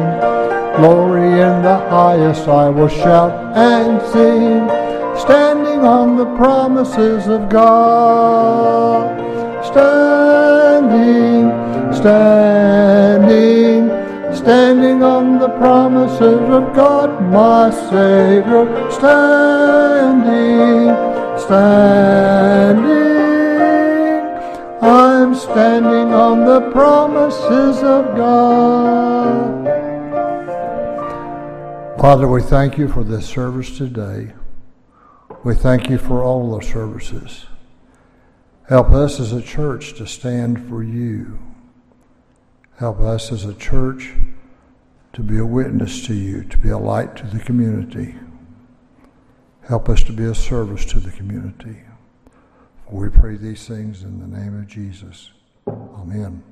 Glory 0.77 1.31
in 1.41 1.63
the 1.63 1.79
highest 1.89 2.47
I 2.47 2.69
will 2.69 2.87
shout 2.87 3.57
and 3.57 3.99
sing. 4.13 4.69
Standing 5.17 5.79
on 5.79 6.17
the 6.17 6.27
promises 6.35 7.25
of 7.27 7.49
God. 7.49 9.36
Standing 9.67 11.17
standing, 11.97 13.87
standing 14.33 15.03
on 15.03 15.39
the 15.39 15.49
promises 15.49 16.21
of 16.21 16.73
God, 16.75 17.09
my 17.31 17.69
Savior, 17.89 18.91
standing, 18.91 20.87
standing. 21.39 22.97
I'm 24.81 25.35
standing 25.35 26.13
on 26.13 26.45
the 26.45 26.71
promises 26.71 27.83
of 27.83 28.15
God. 28.15 29.65
Father, 31.99 32.27
we 32.27 32.41
thank 32.41 32.77
you 32.77 32.87
for 32.87 33.03
this 33.03 33.25
service 33.25 33.75
today. 33.77 34.33
We 35.43 35.55
thank 35.55 35.89
you 35.89 35.97
for 35.97 36.23
all 36.23 36.57
the 36.57 36.65
services. 36.65 37.47
Help 38.67 38.91
us 38.91 39.19
as 39.19 39.31
a 39.31 39.41
church 39.41 39.93
to 39.93 40.05
stand 40.05 40.67
for 40.67 40.83
you. 40.83 41.39
Help 42.77 42.99
us 42.99 43.31
as 43.31 43.45
a 43.45 43.53
church 43.53 44.13
to 45.13 45.23
be 45.23 45.37
a 45.37 45.45
witness 45.45 46.05
to 46.05 46.13
you, 46.13 46.43
to 46.43 46.57
be 46.57 46.69
a 46.69 46.77
light 46.77 47.15
to 47.15 47.25
the 47.27 47.39
community. 47.39 48.15
Help 49.67 49.87
us 49.87 50.03
to 50.03 50.11
be 50.11 50.25
a 50.25 50.35
service 50.35 50.83
to 50.85 50.99
the 50.99 51.11
community. 51.11 51.77
For 52.85 53.01
we 53.01 53.09
pray 53.09 53.37
these 53.37 53.65
things 53.67 54.03
in 54.03 54.19
the 54.19 54.37
name 54.37 54.59
of 54.59 54.67
Jesus. 54.67 55.31
Amen. 55.67 56.43